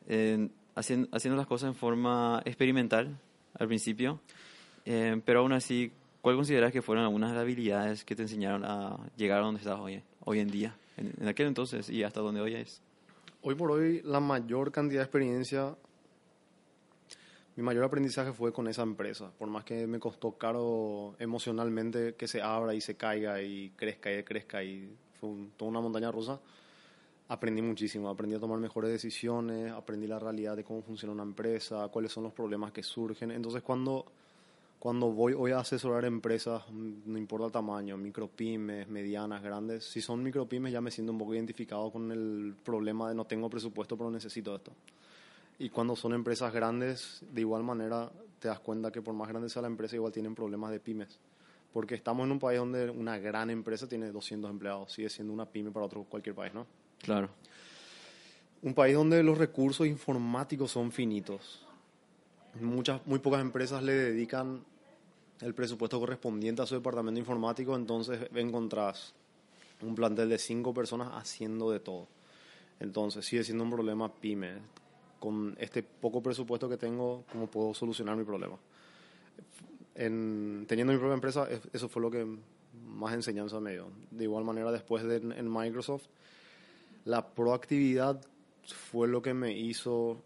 eh, 0.09 0.48
haciendo, 0.75 1.09
haciendo 1.12 1.37
las 1.37 1.46
cosas 1.46 1.68
en 1.68 1.75
forma 1.75 2.42
experimental 2.44 3.18
al 3.59 3.66
principio, 3.68 4.20
eh, 4.87 5.20
pero 5.25 5.40
aún 5.40 5.53
así, 5.53 5.92
¿cuál 6.22 6.37
consideras 6.37 6.72
que 6.72 6.81
fueron 6.81 7.05
algunas 7.05 7.31
de 7.31 7.37
las 7.37 7.42
habilidades 7.42 8.05
que 8.05 8.16
te 8.16 8.22
enseñaron 8.22 8.64
a 8.64 8.96
llegar 9.16 9.40
a 9.40 9.44
donde 9.44 9.61
estás 9.61 9.79
hoy, 9.79 10.03
hoy 10.25 10.38
en 10.40 10.48
día? 10.48 10.75
En, 10.96 11.12
en 11.20 11.28
aquel 11.28 11.46
entonces 11.46 11.88
y 11.90 12.02
hasta 12.02 12.20
donde 12.20 12.40
hoy 12.40 12.55
es. 12.55 12.81
Hoy 13.42 13.55
por 13.55 13.70
hoy, 13.72 14.02
la 14.05 14.20
mayor 14.20 14.70
cantidad 14.70 15.00
de 15.00 15.05
experiencia, 15.05 15.74
mi 17.57 17.62
mayor 17.62 17.85
aprendizaje 17.85 18.33
fue 18.33 18.52
con 18.52 18.66
esa 18.68 18.83
empresa. 18.83 19.31
Por 19.38 19.48
más 19.48 19.64
que 19.64 19.87
me 19.87 19.98
costó 19.98 20.33
caro 20.33 21.14
emocionalmente 21.18 22.14
que 22.14 22.26
se 22.26 22.40
abra 22.40 22.74
y 22.74 22.81
se 22.81 22.94
caiga 22.96 23.42
y 23.42 23.70
crezca 23.76 24.12
y 24.12 24.22
crezca 24.22 24.62
y 24.64 24.94
fue 25.20 25.28
un- 25.28 25.50
toda 25.57 25.70
una 25.70 25.81
montaña 25.81 26.11
rusa, 26.11 26.40
aprendí 27.28 27.61
muchísimo. 27.61 28.09
Aprendí 28.09 28.37
a 28.37 28.40
tomar 28.40 28.59
mejores 28.59 28.90
decisiones, 28.90 29.70
aprendí 29.72 30.07
la 30.07 30.18
realidad 30.18 30.57
de 30.57 30.64
cómo 30.64 30.83
funciona 30.83 31.12
una 31.12 31.24
empresa, 31.24 31.88
cuáles 31.88 32.12
son 32.12 32.24
los 32.24 32.33
problemas 32.33 32.72
que 32.72 32.83
surgen. 32.83 33.31
Entonces, 33.31 33.62
cuando, 33.62 34.07
cuando 34.83 35.12
voy 35.12 35.33
hoy 35.33 35.53
a 35.53 35.61
asesorar 35.61 36.05
empresas, 36.05 36.68
no 36.73 37.16
importa 37.16 37.47
el 37.47 37.53
tamaño, 37.53 37.97
micropymes, 37.97 38.88
medianas, 38.88 39.40
grandes, 39.40 39.85
si 39.85 40.01
son 40.01 40.25
micropymes 40.25 40.73
ya 40.73 40.81
me 40.81 40.90
siento 40.90 41.12
un 41.12 41.18
poco 41.18 41.37
identificado 41.37 41.92
con 41.92 42.11
el 42.11 42.57
problema 42.64 43.09
de 43.09 43.14
no 43.14 43.25
tengo 43.25 43.49
presupuesto 43.49 43.97
pero 43.97 44.11
necesito 44.11 44.57
esto. 44.57 44.73
Y 45.61 45.68
cuando 45.68 45.95
son 45.95 46.14
empresas 46.14 46.53
grandes, 46.53 47.23
de 47.31 47.42
igual 47.42 47.62
manera 47.62 48.11
te 48.40 48.49
das 48.49 48.59
cuenta 48.59 48.90
que 48.90 49.01
por 49.01 49.14
más 49.14 49.29
grande 49.29 49.49
sea 49.49 49.62
la 49.62 49.68
empresa, 49.68 49.95
igual 49.95 50.11
tienen 50.11 50.35
problemas 50.35 50.73
de 50.73 50.81
pymes. 50.81 51.21
Porque 51.73 51.95
estamos 51.95 52.27
en 52.27 52.33
un 52.33 52.40
país 52.40 52.59
donde 52.59 52.90
una 52.90 53.18
gran 53.18 53.51
empresa 53.51 53.88
tiene 53.88 54.11
200 54.11 54.51
empleados, 54.51 54.92
sigue 54.92 55.11
siendo 55.11 55.33
una 55.33 55.47
pyme 55.47 55.71
para 55.71 55.87
otro 55.87 56.03
cualquier 56.03 56.35
país, 56.35 56.55
¿no? 56.55 56.66
Claro. 56.99 57.29
Un 58.62 58.75
país 58.75 58.97
donde 58.97 59.23
los 59.23 59.38
recursos 59.38 59.87
informáticos 59.87 60.73
son 60.73 60.90
finitos. 60.90 61.64
Muchas, 62.61 63.01
muy 63.07 63.21
pocas 63.21 63.40
empresas 63.40 63.81
le 63.85 63.92
dedican 63.92 64.64
el 65.42 65.55
presupuesto 65.55 65.98
correspondiente 66.00 66.62
a 66.62 66.66
su 66.66 66.74
departamento 66.74 67.18
informático, 67.18 67.74
entonces 67.76 68.20
encontrás 68.35 69.12
un 69.83 69.94
plantel 69.94 70.28
de 70.28 70.38
cinco 70.38 70.72
personas 70.72 71.11
haciendo 71.12 71.70
de 71.70 71.81
todo. 71.81 72.07
Entonces 72.81 73.26
sigue 73.26 73.44
siendo 73.44 73.64
un 73.64 73.70
problema 73.70 74.12
pyme. 74.12 74.55
Con 75.18 75.57
este 75.61 75.83
poco 75.83 76.22
presupuesto 76.22 76.68
que 76.68 76.76
tengo, 76.76 77.24
¿cómo 77.31 77.46
puedo 77.46 77.74
solucionar 77.74 78.16
mi 78.16 78.24
problema? 78.24 78.57
En, 79.94 80.64
teniendo 80.68 80.92
mi 80.92 80.98
propia 80.98 81.14
empresa, 81.14 81.48
es- 81.50 81.61
eso 81.72 81.88
fue 81.88 82.02
lo 82.02 82.11
que 82.11 82.26
más 82.87 83.14
enseñanza 83.14 83.61
me 83.61 83.72
dio. 83.72 83.88
De 84.11 84.24
igual 84.24 84.44
manera, 84.44 84.72
después 84.72 85.05
de 85.05 85.16
en 85.16 85.52
Microsoft, 85.52 86.05
la 87.05 87.26
proactividad 87.35 88.20
fue 88.66 89.09
lo 89.09 89.20
que 89.22 89.35
me 89.35 89.57
hizo, 89.57 90.22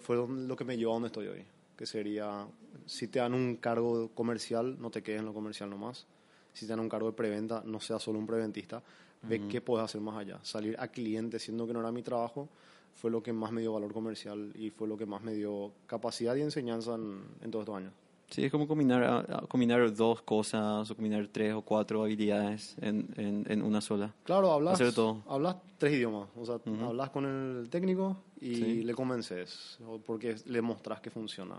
fue 0.00 0.16
lo 0.16 0.56
que 0.56 0.64
me 0.64 0.76
llevó 0.76 0.92
a 0.92 0.94
donde 0.94 1.08
estoy 1.08 1.26
hoy. 1.28 1.44
Que 1.76 1.86
sería, 1.86 2.46
si 2.86 3.08
te 3.08 3.18
dan 3.18 3.34
un 3.34 3.56
cargo 3.56 4.10
comercial, 4.14 4.76
no 4.80 4.90
te 4.90 5.02
quedes 5.02 5.20
en 5.20 5.26
lo 5.26 5.34
comercial 5.34 5.68
nomás. 5.70 6.06
Si 6.52 6.66
te 6.66 6.70
dan 6.70 6.80
un 6.80 6.88
cargo 6.88 7.08
de 7.08 7.16
preventa, 7.16 7.62
no 7.64 7.80
seas 7.80 8.02
solo 8.02 8.18
un 8.18 8.26
preventista. 8.26 8.82
Ve 9.22 9.48
qué 9.48 9.60
puedes 9.62 9.84
hacer 9.86 10.00
más 10.02 10.16
allá. 10.18 10.38
Salir 10.42 10.76
a 10.78 10.88
cliente, 10.88 11.38
siendo 11.38 11.66
que 11.66 11.72
no 11.72 11.80
era 11.80 11.90
mi 11.90 12.02
trabajo, 12.02 12.48
fue 12.94 13.10
lo 13.10 13.22
que 13.22 13.32
más 13.32 13.50
me 13.52 13.62
dio 13.62 13.72
valor 13.72 13.92
comercial 13.92 14.52
y 14.54 14.68
fue 14.70 14.86
lo 14.86 14.96
que 14.98 15.06
más 15.06 15.22
me 15.22 15.32
dio 15.34 15.72
capacidad 15.86 16.36
y 16.36 16.42
enseñanza 16.42 16.94
en, 16.94 17.22
en 17.40 17.50
todos 17.50 17.62
estos 17.64 17.76
años. 17.76 17.92
Sí, 18.30 18.44
es 18.44 18.50
como 18.52 18.66
combinar, 18.68 19.02
a- 19.02 19.18
a 19.20 19.46
combinar 19.48 19.94
dos 19.94 20.22
cosas 20.22 20.90
o 20.90 20.94
combinar 20.94 21.26
tres 21.28 21.54
o 21.54 21.62
cuatro 21.62 22.02
habilidades 22.02 22.76
en, 22.80 23.08
en, 23.16 23.44
en 23.48 23.62
una 23.62 23.80
sola. 23.80 24.14
Claro, 24.24 24.50
hablas, 24.52 24.74
Hacer 24.80 24.92
todo. 24.94 25.22
hablas 25.26 25.56
tres 25.78 25.94
idiomas. 25.94 26.28
O 26.36 26.44
sea, 26.44 26.58
hablas 26.86 27.10
con 27.10 27.24
el 27.26 27.68
técnico 27.70 28.16
y 28.44 28.54
Sí. 28.56 28.82
le 28.82 28.94
convences, 28.94 29.78
porque 30.06 30.36
le 30.46 30.60
mostrás 30.62 31.00
que 31.00 31.10
funciona. 31.10 31.58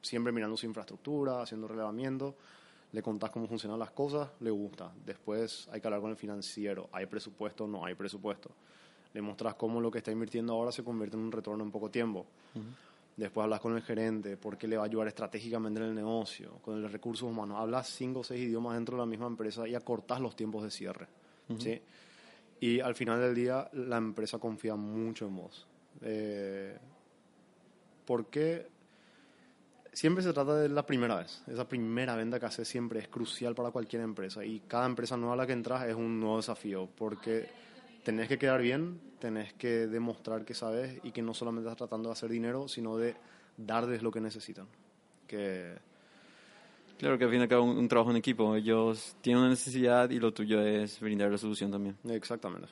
Siempre 0.00 0.32
mirando 0.32 0.56
su 0.56 0.66
infraestructura, 0.66 1.42
haciendo 1.42 1.68
relevamiento, 1.68 2.34
le 2.92 3.02
contás 3.02 3.30
cómo 3.30 3.46
funcionan 3.46 3.78
las 3.78 3.90
cosas, 3.92 4.30
le 4.40 4.50
gusta. 4.50 4.92
Después 5.04 5.68
hay 5.70 5.80
que 5.80 5.86
hablar 5.86 6.00
con 6.00 6.10
el 6.10 6.16
financiero. 6.16 6.88
¿Hay 6.92 7.06
presupuesto? 7.06 7.66
No 7.66 7.84
hay 7.84 7.94
presupuesto. 7.94 8.50
Le 9.14 9.22
mostrás 9.22 9.54
cómo 9.54 9.80
lo 9.80 9.90
que 9.90 9.98
está 9.98 10.10
invirtiendo 10.10 10.52
ahora 10.54 10.72
se 10.72 10.82
convierte 10.82 11.16
en 11.16 11.22
un 11.22 11.32
retorno 11.32 11.62
en 11.62 11.70
poco 11.70 11.90
tiempo. 11.90 12.26
Después 13.16 13.44
hablas 13.44 13.60
con 13.60 13.76
el 13.76 13.82
gerente, 13.82 14.36
porque 14.38 14.66
le 14.66 14.76
va 14.78 14.84
a 14.84 14.86
ayudar 14.86 15.06
estratégicamente 15.08 15.80
en 15.80 15.86
el 15.86 15.94
negocio, 15.94 16.52
con 16.62 16.80
los 16.80 16.90
recursos 16.90 17.28
humanos. 17.30 17.58
Hablas 17.60 17.88
cinco 17.88 18.20
o 18.20 18.24
seis 18.24 18.40
idiomas 18.42 18.74
dentro 18.74 18.96
de 18.96 19.02
la 19.02 19.06
misma 19.06 19.26
empresa 19.26 19.68
y 19.68 19.74
acortás 19.74 20.20
los 20.20 20.34
tiempos 20.34 20.62
de 20.64 20.70
cierre. 20.70 21.06
¿sí? 21.58 21.80
Y 22.60 22.80
al 22.80 22.94
final 22.94 23.20
del 23.20 23.34
día, 23.34 23.68
la 23.74 23.98
empresa 23.98 24.38
confía 24.38 24.74
mucho 24.76 25.26
en 25.26 25.36
vos. 25.36 25.66
Eh, 26.02 26.76
porque 28.04 28.66
siempre 29.92 30.22
se 30.22 30.32
trata 30.32 30.56
de 30.56 30.68
la 30.68 30.84
primera 30.84 31.16
vez. 31.16 31.42
Esa 31.46 31.68
primera 31.68 32.16
venta 32.16 32.40
que 32.40 32.46
haces 32.46 32.68
siempre 32.68 33.00
es 33.00 33.08
crucial 33.08 33.54
para 33.54 33.70
cualquier 33.70 34.02
empresa. 34.02 34.44
Y 34.44 34.60
cada 34.60 34.86
empresa 34.86 35.16
nueva 35.16 35.34
a 35.34 35.36
la 35.36 35.46
que 35.46 35.52
entras 35.52 35.86
es 35.86 35.94
un 35.94 36.20
nuevo 36.20 36.36
desafío. 36.36 36.88
Porque 36.96 37.48
tenés 38.04 38.28
que 38.28 38.38
quedar 38.38 38.60
bien, 38.60 39.00
tenés 39.18 39.52
que 39.54 39.86
demostrar 39.86 40.44
que 40.44 40.54
sabes 40.54 40.98
y 41.04 41.12
que 41.12 41.22
no 41.22 41.34
solamente 41.34 41.68
estás 41.68 41.88
tratando 41.88 42.08
de 42.08 42.14
hacer 42.14 42.30
dinero, 42.30 42.68
sino 42.68 42.96
de 42.96 43.14
darles 43.56 44.02
lo 44.02 44.10
que 44.10 44.20
necesitan. 44.20 44.66
Que 45.26 45.76
Claro 46.98 47.18
que 47.18 47.24
al 47.24 47.30
fin 47.30 47.40
y 47.40 47.42
al 47.42 47.48
cabo 47.48 47.64
un, 47.64 47.78
un 47.78 47.88
trabajo 47.88 48.12
en 48.12 48.16
equipo. 48.16 48.54
Ellos 48.54 49.16
tienen 49.20 49.40
una 49.40 49.50
necesidad 49.50 50.08
y 50.10 50.20
lo 50.20 50.32
tuyo 50.32 50.60
es 50.60 51.00
brindar 51.00 51.32
la 51.32 51.38
solución 51.38 51.70
también. 51.70 51.96
exactamente. 52.08 52.68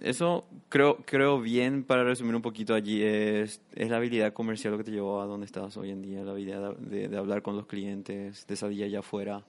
Eso 0.00 0.44
creo, 0.70 0.96
creo 1.04 1.40
bien, 1.40 1.84
para 1.84 2.04
resumir 2.04 2.34
un 2.34 2.40
poquito 2.42 2.74
allí, 2.74 3.02
es, 3.02 3.60
es 3.74 3.90
la 3.90 3.98
habilidad 3.98 4.32
comercial 4.32 4.72
lo 4.72 4.78
que 4.78 4.84
te 4.84 4.90
llevó 4.92 5.20
a 5.20 5.26
donde 5.26 5.44
estás 5.44 5.76
hoy 5.76 5.90
en 5.90 6.00
día, 6.00 6.24
la 6.24 6.30
habilidad 6.32 6.74
de, 6.76 7.08
de 7.08 7.16
hablar 7.18 7.42
con 7.42 7.56
los 7.56 7.66
clientes, 7.66 8.46
de 8.46 8.56
salir 8.56 8.84
allá 8.84 9.00
afuera, 9.00 9.44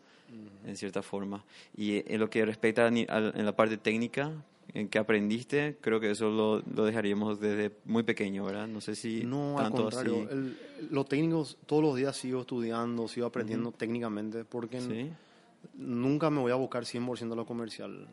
en 0.66 0.76
cierta 0.76 1.02
forma. 1.02 1.46
Y 1.76 2.04
en 2.12 2.20
lo 2.20 2.30
que 2.30 2.46
respecta 2.46 2.84
a 2.84 2.88
al- 2.88 3.34
en 3.36 3.46
la 3.46 3.56
parte 3.56 3.78
técnica, 3.78 4.32
en 4.74 4.90
que 4.90 5.00
aprendiste, 5.00 5.78
creo 5.82 6.00
que 6.02 6.12
eso 6.12 6.30
lo, 6.30 6.60
lo 6.76 6.86
dejaríamos 6.86 7.40
desde 7.40 7.72
muy 7.86 8.04
pequeño, 8.04 8.44
¿verdad? 8.46 8.68
No 8.68 8.82
sé 8.82 8.96
si 8.96 9.24
No, 9.24 9.58
al 9.58 9.66
tanto 9.66 9.84
contrario. 9.84 10.24
así. 10.24 10.28
El, 10.34 10.58
los 10.92 11.08
técnicos, 11.08 11.58
todos 11.66 11.82
los 11.82 11.96
días 11.96 12.16
sigo 12.18 12.42
estudiando, 12.42 13.08
sigo 13.08 13.26
aprendiendo 13.28 13.72
técnicamente, 13.72 14.44
porque 14.44 14.82
¿Sí? 14.82 15.10
nunca 15.76 16.30
me 16.30 16.40
voy 16.42 16.52
a 16.52 16.56
buscar 16.56 16.86
100% 16.86 17.34
a 17.34 17.36
lo 17.38 17.46
comercial. 17.46 18.08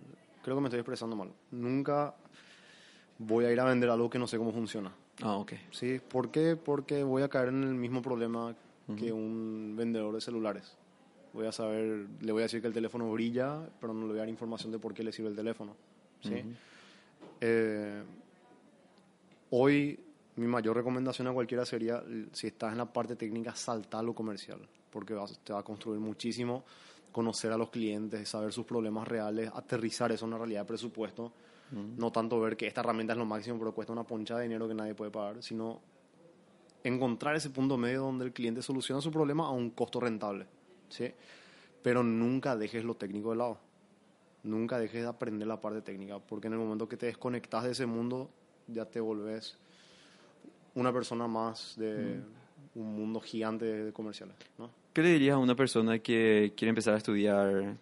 Creo 0.49 0.57
que 0.57 0.63
me 0.63 0.69
estoy 0.69 0.81
expresando 0.81 1.15
mal. 1.15 1.31
Nunca 1.51 2.15
voy 3.19 3.45
a 3.45 3.53
ir 3.53 3.61
a 3.61 3.65
vender 3.67 3.91
algo 3.91 4.09
que 4.09 4.19
no 4.19 4.27
sé 4.27 4.39
cómo 4.39 4.51
funciona. 4.51 4.91
Ah, 5.23 5.37
ok. 5.37 5.53
¿Sí? 5.73 6.01
¿Por 6.09 6.31
qué? 6.31 6.57
Porque 6.57 7.03
voy 7.03 7.21
a 7.23 7.29
caer 7.29 7.49
en 7.49 7.65
el 7.65 7.75
mismo 7.75 8.01
problema 8.01 8.57
que 8.97 9.13
un 9.13 9.75
vendedor 9.77 10.15
de 10.15 10.23
celulares. 10.23 10.75
Voy 11.35 11.45
a 11.47 11.53
saber, 11.53 12.07
le 12.23 12.33
voy 12.33 12.41
a 12.41 12.45
decir 12.45 12.63
que 12.63 12.67
el 12.67 12.73
teléfono 12.73 13.13
brilla, 13.13 13.61
pero 13.79 13.93
no 13.93 14.01
le 14.03 14.07
voy 14.07 14.17
a 14.17 14.21
dar 14.21 14.29
información 14.31 14.73
de 14.73 14.79
por 14.79 14.95
qué 14.95 15.03
le 15.05 15.13
sirve 15.13 15.29
el 15.29 15.37
teléfono. 15.37 15.77
¿sí? 16.23 16.43
Eh, 17.43 18.03
hoy 19.51 20.01
mi 20.37 20.47
mayor 20.47 20.77
recomendación 20.77 21.29
a 21.29 21.33
cualquiera 21.33 21.67
sería, 21.67 22.03
si 22.33 22.47
estás 22.47 22.73
en 22.73 22.79
la 22.79 22.87
parte 22.87 23.17
técnica, 23.17 23.55
saltar 23.55 24.03
lo 24.03 24.15
comercial, 24.15 24.61
porque 24.91 25.13
vas- 25.13 25.39
te 25.45 25.53
va 25.53 25.59
a 25.59 25.63
construir 25.63 26.01
muchísimo 26.01 26.65
conocer 27.19 27.51
a 27.51 27.57
los 27.57 27.71
clientes, 27.71 28.29
saber 28.29 28.53
sus 28.53 28.65
problemas 28.65 29.09
reales, 29.09 29.51
aterrizar 29.53 30.13
eso 30.13 30.25
en 30.25 30.29
una 30.29 30.39
realidad 30.39 30.61
de 30.61 30.67
presupuesto, 30.67 31.33
no 31.73 32.13
tanto 32.13 32.39
ver 32.39 32.57
que 32.57 32.69
esta 32.69 32.81
herramienta 32.81 33.13
es 33.15 33.19
lo 33.19 33.27
máximo, 33.27 33.59
pero 33.59 33.73
cuesta 33.73 33.93
una 33.93 34.05
ponchada 34.05 34.39
de 34.39 34.47
dinero 34.47 34.69
que 34.69 34.75
nadie 34.75 34.95
puede 34.95 35.11
pagar, 35.11 35.43
sino 35.43 35.81
encontrar 36.85 37.35
ese 37.35 37.51
punto 37.51 37.77
medio 37.77 38.03
donde 38.03 38.25
el 38.25 38.33
cliente 38.33 38.63
soluciona 38.63 39.01
su 39.01 39.11
problema 39.11 39.49
a 39.49 39.51
un 39.51 39.71
costo 39.71 39.99
rentable, 39.99 40.47
¿sí? 40.91 41.13
Pero 41.83 42.05
nunca 42.05 42.57
dejes 42.57 42.85
lo 42.85 42.95
técnico 42.95 43.33
de 43.33 43.37
lado. 43.39 43.59
Nunca 44.45 44.79
dejes 44.79 45.03
de 45.03 45.09
aprender 45.09 45.49
la 45.49 45.61
parte 45.61 45.83
técnica, 45.83 46.21
porque 46.21 46.47
en 46.47 46.53
el 46.53 46.61
momento 46.61 46.89
que 46.89 46.97
te 46.97 47.07
desconectas 47.07 47.65
de 47.65 47.73
ese 47.73 47.87
mundo, 47.87 48.31
ya 48.69 48.85
te 48.85 49.01
volvés 49.01 49.59
una 50.77 50.93
persona 50.93 51.27
más 51.27 51.75
de 51.77 52.21
un 52.77 52.95
mundo 52.95 53.19
gigante 53.19 53.65
de 53.65 53.93
comerciales, 53.93 54.37
¿no? 54.57 54.71
¿Qué 54.99 55.05
le 55.05 55.11
dirías 55.11 55.37
a 55.37 55.39
una 55.39 55.55
persona 55.55 56.01
que 56.01 56.55
quiere 56.57 56.71
empezar 56.71 56.95
a 56.95 56.97
estudiar, 56.97 57.77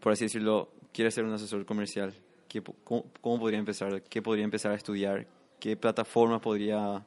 por 0.00 0.12
así 0.12 0.24
decirlo, 0.24 0.68
quiere 0.92 1.12
ser 1.12 1.22
un 1.22 1.32
asesor 1.32 1.64
comercial? 1.64 2.12
¿Qué, 2.48 2.60
cómo, 2.82 3.04
cómo 3.20 3.38
podría 3.38 3.60
empezar? 3.60 4.02
¿Qué 4.02 4.20
podría 4.20 4.42
empezar 4.44 4.72
a 4.72 4.74
estudiar? 4.74 5.28
¿Qué 5.60 5.76
plataforma 5.76 6.40
podría 6.40 7.06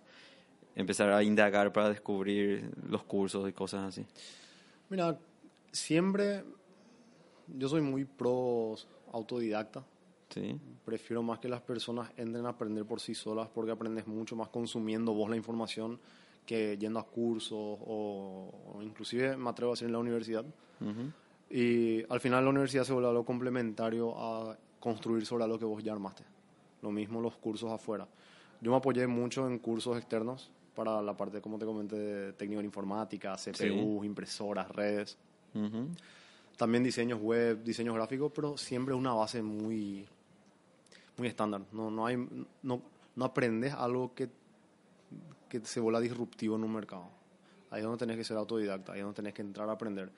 empezar 0.78 1.12
a 1.12 1.22
indagar 1.24 1.74
para 1.74 1.90
descubrir 1.90 2.72
los 2.88 3.04
cursos 3.04 3.50
y 3.50 3.52
cosas 3.52 3.90
así? 3.90 4.06
Mira, 4.88 5.20
siempre 5.74 6.46
yo 7.48 7.68
soy 7.68 7.82
muy 7.82 8.06
pro 8.06 8.76
autodidacta, 9.12 9.84
Sí. 10.30 10.58
Prefiero 10.86 11.22
más 11.22 11.40
que 11.40 11.50
las 11.50 11.60
personas 11.60 12.10
entren 12.16 12.46
a 12.46 12.50
aprender 12.52 12.86
por 12.86 13.02
sí 13.02 13.14
solas 13.14 13.50
porque 13.54 13.72
aprendes 13.72 14.08
mucho 14.08 14.38
más 14.38 14.48
consumiendo 14.48 15.14
vos 15.14 15.30
la 15.30 15.36
información 15.36 16.00
que 16.52 16.78
yendo 16.78 17.00
a 17.00 17.04
cursos 17.08 17.58
o, 17.58 18.74
o 18.76 18.84
inclusive 18.84 19.38
me 19.38 19.50
atrevo 19.50 19.72
a 19.72 19.74
decir 19.74 19.86
en 19.86 19.94
la 19.94 20.00
universidad. 20.00 20.44
Y 21.50 22.04
al 22.12 22.20
final 22.20 22.44
la 22.44 22.50
universidad 22.50 22.84
se 22.84 22.92
vuelve 22.92 23.08
algo 23.08 23.24
complementario 23.24 24.14
a 24.20 24.58
construir 24.78 25.26
sobre 25.26 25.48
lo 25.48 25.58
que 25.58 25.64
vos 25.64 25.82
ya 25.82 25.94
armaste. 25.94 26.26
Lo 26.82 26.92
mismo 26.92 27.22
los 27.22 27.38
cursos 27.38 27.72
afuera. 27.72 28.06
Yo 28.60 28.70
me 28.70 28.76
apoyé 28.76 29.08
mucho 29.08 29.48
en 29.48 29.60
cursos 29.60 29.98
externos 29.98 30.52
para 30.76 31.02
la 31.02 31.16
parte, 31.16 31.40
como 31.40 31.58
te 31.58 31.66
comenté, 31.66 31.96
de 31.96 32.34
técnico 32.34 32.60
en 32.60 32.66
informática, 32.66 33.38
CPU, 33.38 34.04
impresoras, 34.04 34.70
redes. 34.72 35.18
También 36.58 36.84
diseños 36.84 37.22
web, 37.22 37.64
diseños 37.64 37.96
gráficos, 37.96 38.30
pero 38.36 38.58
siempre 38.58 38.94
una 38.94 39.14
base 39.14 39.42
muy, 39.42 40.06
muy 41.16 41.28
estándar. 41.30 41.62
No, 41.72 41.90
no, 41.90 42.06
hay, 42.06 42.18
no, 42.62 42.82
no 43.16 43.24
aprendes 43.24 43.74
algo 43.74 44.14
que, 44.14 44.30
que 45.52 45.66
se 45.66 45.82
vuelva 45.82 46.00
disruptivo 46.00 46.56
en 46.56 46.64
un 46.64 46.74
mercado. 46.74 47.10
Ahí 47.70 47.80
es 47.80 47.84
donde 47.84 48.00
tenés 48.00 48.16
que 48.16 48.24
ser 48.24 48.38
autodidacta, 48.38 48.94
ahí 48.94 49.00
es 49.00 49.04
donde 49.04 49.18
tenés 49.18 49.34
que 49.34 49.42
entrar 49.42 49.68
a 49.70 49.74
aprender. 49.74 50.10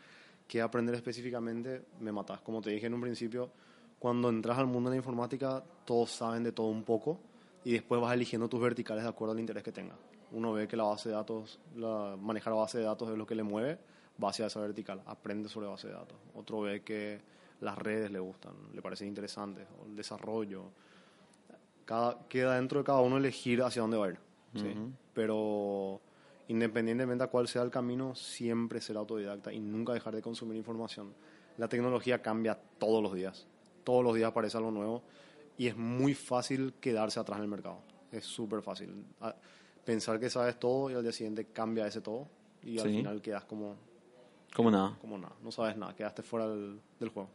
¿Qué 0.47 0.61
aprender 0.61 0.93
específicamente? 0.93 1.85
Me 1.99 2.11
matas. 2.11 2.41
Como 2.41 2.61
te 2.61 2.69
dije 2.69 2.85
en 2.85 2.93
un 2.93 3.01
principio, 3.01 3.49
cuando 3.97 4.29
entras 4.29 4.59
al 4.59 4.67
mundo 4.67 4.89
de 4.89 4.95
la 4.95 4.97
informática, 4.97 5.63
todos 5.85 6.11
saben 6.11 6.43
de 6.43 6.51
todo 6.51 6.67
un 6.67 6.83
poco 6.83 7.19
y 7.63 7.73
después 7.73 7.99
vas 7.99 8.13
eligiendo 8.13 8.47
tus 8.47 8.61
verticales 8.61 9.03
de 9.03 9.09
acuerdo 9.09 9.33
al 9.33 9.39
interés 9.39 9.63
que 9.63 9.71
tengas. 9.71 9.97
Uno 10.31 10.53
ve 10.53 10.67
que 10.67 10.77
la 10.77 10.83
base 10.83 11.09
de 11.09 11.15
datos, 11.15 11.59
la, 11.75 12.15
manejar 12.19 12.53
base 12.53 12.79
de 12.79 12.83
datos 12.83 13.09
es 13.09 13.17
lo 13.17 13.25
que 13.25 13.35
le 13.35 13.43
mueve, 13.43 13.79
va 14.21 14.29
hacia 14.29 14.47
esa 14.47 14.59
vertical, 14.59 15.01
aprende 15.05 15.49
sobre 15.49 15.67
base 15.67 15.87
de 15.87 15.93
datos. 15.93 16.17
Otro 16.35 16.61
ve 16.61 16.81
que 16.81 17.21
las 17.61 17.77
redes 17.77 18.11
le 18.11 18.19
gustan, 18.19 18.53
le 18.73 18.81
parecen 18.81 19.07
interesantes, 19.07 19.65
o 19.81 19.85
el 19.85 19.95
desarrollo. 19.95 20.65
Cada, 21.85 22.27
queda 22.27 22.55
dentro 22.55 22.79
de 22.79 22.85
cada 22.85 22.99
uno 22.99 23.17
elegir 23.17 23.61
hacia 23.63 23.81
dónde 23.81 23.97
va 23.97 24.05
a 24.07 24.09
ir. 24.09 24.32
¿Sí? 24.55 24.73
Pero 25.13 26.01
independientemente 26.47 27.23
a 27.23 27.27
cuál 27.27 27.47
sea 27.47 27.61
el 27.61 27.69
camino, 27.69 28.15
siempre 28.15 28.81
ser 28.81 28.97
autodidacta 28.97 29.51
y 29.53 29.59
nunca 29.59 29.93
dejar 29.93 30.15
de 30.15 30.21
consumir 30.21 30.57
información. 30.57 31.13
La 31.57 31.67
tecnología 31.67 32.21
cambia 32.21 32.59
todos 32.77 33.01
los 33.01 33.13
días 33.13 33.47
todos 33.83 34.03
los 34.03 34.15
días 34.15 34.29
aparece 34.29 34.57
algo 34.57 34.71
nuevo 34.71 35.03
y 35.57 35.67
es 35.67 35.77
muy 35.77 36.13
fácil 36.13 36.73
quedarse 36.79 37.19
atrás 37.19 37.37
en 37.37 37.43
el 37.43 37.49
mercado. 37.49 37.79
Es 38.11 38.25
súper 38.25 38.61
fácil. 38.61 39.05
Pensar 39.85 40.19
que 40.19 40.29
sabes 40.29 40.59
todo 40.59 40.89
y 40.89 40.93
al 40.93 41.03
día 41.03 41.11
siguiente 41.11 41.45
cambia 41.45 41.85
ese 41.87 42.01
todo 42.01 42.27
y 42.63 42.79
al 42.79 42.89
final 42.89 43.21
quedas 43.21 43.43
como... 43.45 43.75
Como 44.55 44.69
nada. 44.69 44.97
Como 45.01 45.17
nada. 45.17 45.35
No 45.41 45.51
sabes 45.51 45.75
nada. 45.77 45.95
Quedaste 45.95 46.21
fuera 46.21 46.47
del, 46.47 46.79
juego. 46.99 47.29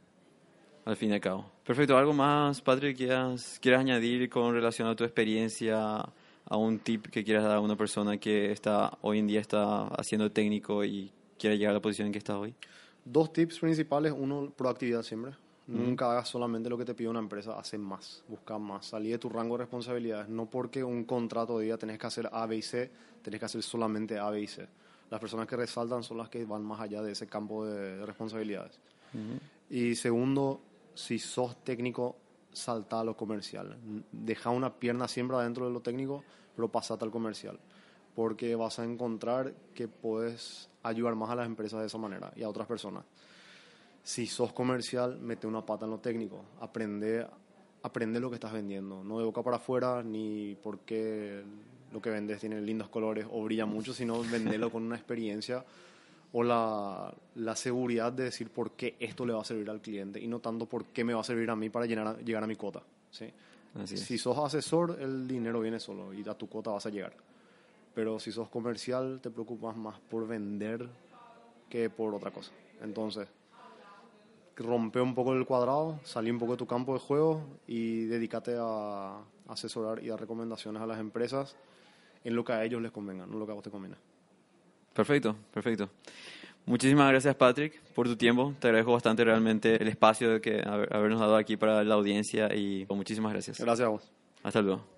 Al 0.84 0.96
fin 0.96 1.10
y 1.10 1.14
al 1.14 1.20
cabo. 1.20 1.50
Perfecto. 1.64 1.98
¿Algo 1.98 2.12
más, 2.12 2.62
Patrick, 2.62 2.96
quieras, 2.96 3.58
quieras 3.60 3.80
añadir 3.80 4.30
con 4.30 4.54
relación 4.54 4.88
a 4.88 4.94
tu 4.94 5.02
experiencia, 5.02 6.04
a 6.48 6.56
un 6.56 6.78
tip 6.78 7.06
que 7.06 7.24
quieras 7.24 7.44
dar 7.44 7.56
a 7.56 7.60
una 7.60 7.76
persona 7.76 8.18
que 8.18 8.50
está 8.50 8.96
hoy 9.02 9.18
en 9.18 9.26
día 9.26 9.40
está 9.40 9.88
haciendo 9.88 10.30
técnico 10.30 10.84
y 10.84 11.12
quiere 11.38 11.58
llegar 11.58 11.72
a 11.72 11.74
la 11.74 11.82
posición 11.82 12.06
en 12.06 12.12
que 12.12 12.18
está 12.18 12.38
hoy? 12.38 12.54
Dos 13.04 13.32
tips 13.32 13.60
principales. 13.60 14.12
Uno, 14.16 14.52
proactividad 14.56 15.02
siempre. 15.02 15.32
Nunca 15.66 16.10
hagas 16.10 16.28
solamente 16.28 16.70
lo 16.70 16.78
que 16.78 16.86
te 16.86 16.94
pide 16.94 17.10
una 17.10 17.18
empresa, 17.18 17.58
haz 17.58 17.74
más, 17.74 18.24
busca 18.26 18.58
más, 18.58 18.86
salí 18.86 19.10
de 19.10 19.18
tu 19.18 19.28
rango 19.28 19.58
de 19.58 19.64
responsabilidades. 19.64 20.26
No 20.26 20.46
porque 20.46 20.82
un 20.82 21.04
contrato 21.04 21.58
diga 21.58 21.76
tenés 21.76 21.98
que 21.98 22.06
hacer 22.06 22.26
A, 22.32 22.46
B 22.46 22.56
y 22.56 22.62
C, 22.62 22.90
tenés 23.20 23.38
que 23.38 23.44
hacer 23.44 23.62
solamente 23.62 24.18
A, 24.18 24.30
B 24.30 24.40
y 24.40 24.46
C. 24.46 24.66
Las 25.10 25.20
personas 25.20 25.46
que 25.46 25.56
resaltan 25.56 26.02
son 26.02 26.16
las 26.16 26.30
que 26.30 26.46
van 26.46 26.64
más 26.64 26.80
allá 26.80 27.02
de 27.02 27.12
ese 27.12 27.26
campo 27.26 27.66
de, 27.66 28.04
responsabilidades. 28.06 28.80
Y 29.68 29.94
segundo, 29.94 30.62
si 30.94 31.18
sos 31.18 31.62
técnico, 31.62 32.16
salta 32.58 33.00
a 33.00 33.04
lo 33.04 33.16
comercial. 33.16 33.76
Deja 34.12 34.50
una 34.50 34.74
pierna 34.74 35.08
siempre 35.08 35.36
adentro 35.36 35.66
de 35.66 35.72
lo 35.72 35.80
técnico, 35.80 36.22
pero 36.54 36.68
pasate 36.68 37.04
al 37.04 37.10
comercial. 37.10 37.58
Porque 38.14 38.54
vas 38.56 38.78
a 38.78 38.84
encontrar 38.84 39.54
que 39.74 39.88
puedes 39.88 40.68
ayudar 40.82 41.14
más 41.14 41.30
a 41.30 41.36
las 41.36 41.46
empresas 41.46 41.80
de 41.80 41.86
esa 41.86 41.98
manera 41.98 42.32
y 42.36 42.42
a 42.42 42.48
otras 42.48 42.66
personas 42.66 43.04
si 44.08 44.26
sos 44.26 44.54
comercial, 44.54 45.18
mete 45.20 45.46
una 45.46 45.66
pata 45.66 45.84
en 45.84 45.90
lo 45.90 45.98
técnico, 45.98 46.42
aprende, 46.62 47.26
aprende 47.82 48.18
lo 48.20 48.30
que 48.30 48.36
estás 48.36 48.54
vendiendo, 48.54 49.04
no 49.04 49.18
de 49.18 49.26
boca 49.26 49.42
para 49.42 49.56
afuera, 49.56 50.02
ni 50.02 50.56
porque 50.62 51.42
lo 51.92 52.00
que 52.00 52.08
vendes 52.08 52.40
tiene 52.40 52.58
lindos 52.62 52.88
colores 52.88 53.26
o 53.30 53.44
brilla 53.44 53.66
mucho, 53.66 53.92
sino 53.92 54.22
venderlo 54.22 54.70
con 54.72 54.82
una 54.82 54.96
experiencia 54.96 55.62
o 56.32 56.42
la, 56.42 57.14
la, 57.36 57.56
seguridad 57.56 58.12
de 58.12 58.24
decir 58.24 58.50
por 58.50 58.72
qué 58.72 58.96
esto 59.00 59.24
le 59.24 59.32
va 59.32 59.40
a 59.40 59.44
servir 59.44 59.70
al 59.70 59.80
cliente 59.80 60.20
y 60.20 60.26
no 60.26 60.40
tanto 60.40 60.66
por 60.66 60.86
qué 60.86 61.04
me 61.04 61.14
va 61.14 61.20
a 61.20 61.24
servir 61.24 61.48
a 61.50 61.56
mí 61.56 61.70
para 61.70 61.86
llegar 61.86 62.06
a, 62.06 62.18
llegar 62.18 62.44
a 62.44 62.46
mi 62.46 62.56
cuota. 62.56 62.82
¿sí? 63.10 63.32
si 63.84 64.18
sos 64.18 64.36
asesor, 64.38 64.98
el 65.00 65.26
dinero 65.26 65.60
viene 65.60 65.78
solo 65.80 66.12
y 66.12 66.28
a 66.28 66.34
tu 66.34 66.48
cuota 66.48 66.70
vas 66.70 66.86
a 66.86 66.90
llegar. 66.90 67.12
Pero 67.94 68.18
si 68.18 68.32
sos 68.32 68.48
comercial, 68.48 69.20
te 69.22 69.30
preocupas 69.30 69.76
más 69.76 69.98
por 70.00 70.26
vender 70.26 70.88
que 71.68 71.90
por 71.90 72.14
otra 72.14 72.30
cosa. 72.30 72.52
Entonces, 72.82 73.28
rompe 74.56 75.00
un 75.00 75.14
poco 75.14 75.34
el 75.34 75.46
cuadrado, 75.46 76.00
salí 76.04 76.30
un 76.30 76.38
poco 76.38 76.52
de 76.52 76.58
tu 76.58 76.66
campo 76.66 76.94
de 76.94 77.00
juego 77.00 77.42
y 77.66 78.04
dedícate 78.06 78.56
a 78.58 79.18
asesorar 79.48 80.02
y 80.02 80.08
dar 80.08 80.20
recomendaciones 80.20 80.82
a 80.82 80.86
las 80.86 80.98
empresas 80.98 81.56
en 82.24 82.34
lo 82.34 82.44
que 82.44 82.52
a 82.52 82.64
ellos 82.64 82.82
les 82.82 82.92
convenga, 82.92 83.26
no 83.26 83.38
lo 83.38 83.46
que 83.46 83.52
a 83.52 83.54
vos 83.54 83.64
te 83.64 83.70
conviene. 83.70 83.96
Perfecto, 84.98 85.36
perfecto. 85.54 85.88
Muchísimas 86.66 87.08
gracias 87.08 87.32
Patrick 87.36 87.80
por 87.94 88.08
tu 88.08 88.16
tiempo. 88.16 88.52
Te 88.58 88.66
agradezco 88.66 88.92
bastante 88.92 89.22
realmente 89.22 89.80
el 89.80 89.86
espacio 89.86 90.40
que 90.40 90.60
habernos 90.60 91.20
dado 91.20 91.36
aquí 91.36 91.56
para 91.56 91.84
la 91.84 91.94
audiencia 91.94 92.52
y 92.52 92.84
muchísimas 92.90 93.32
gracias. 93.32 93.60
Gracias 93.60 93.86
a 93.86 93.90
vos. 93.90 94.10
Hasta 94.42 94.60
luego. 94.60 94.97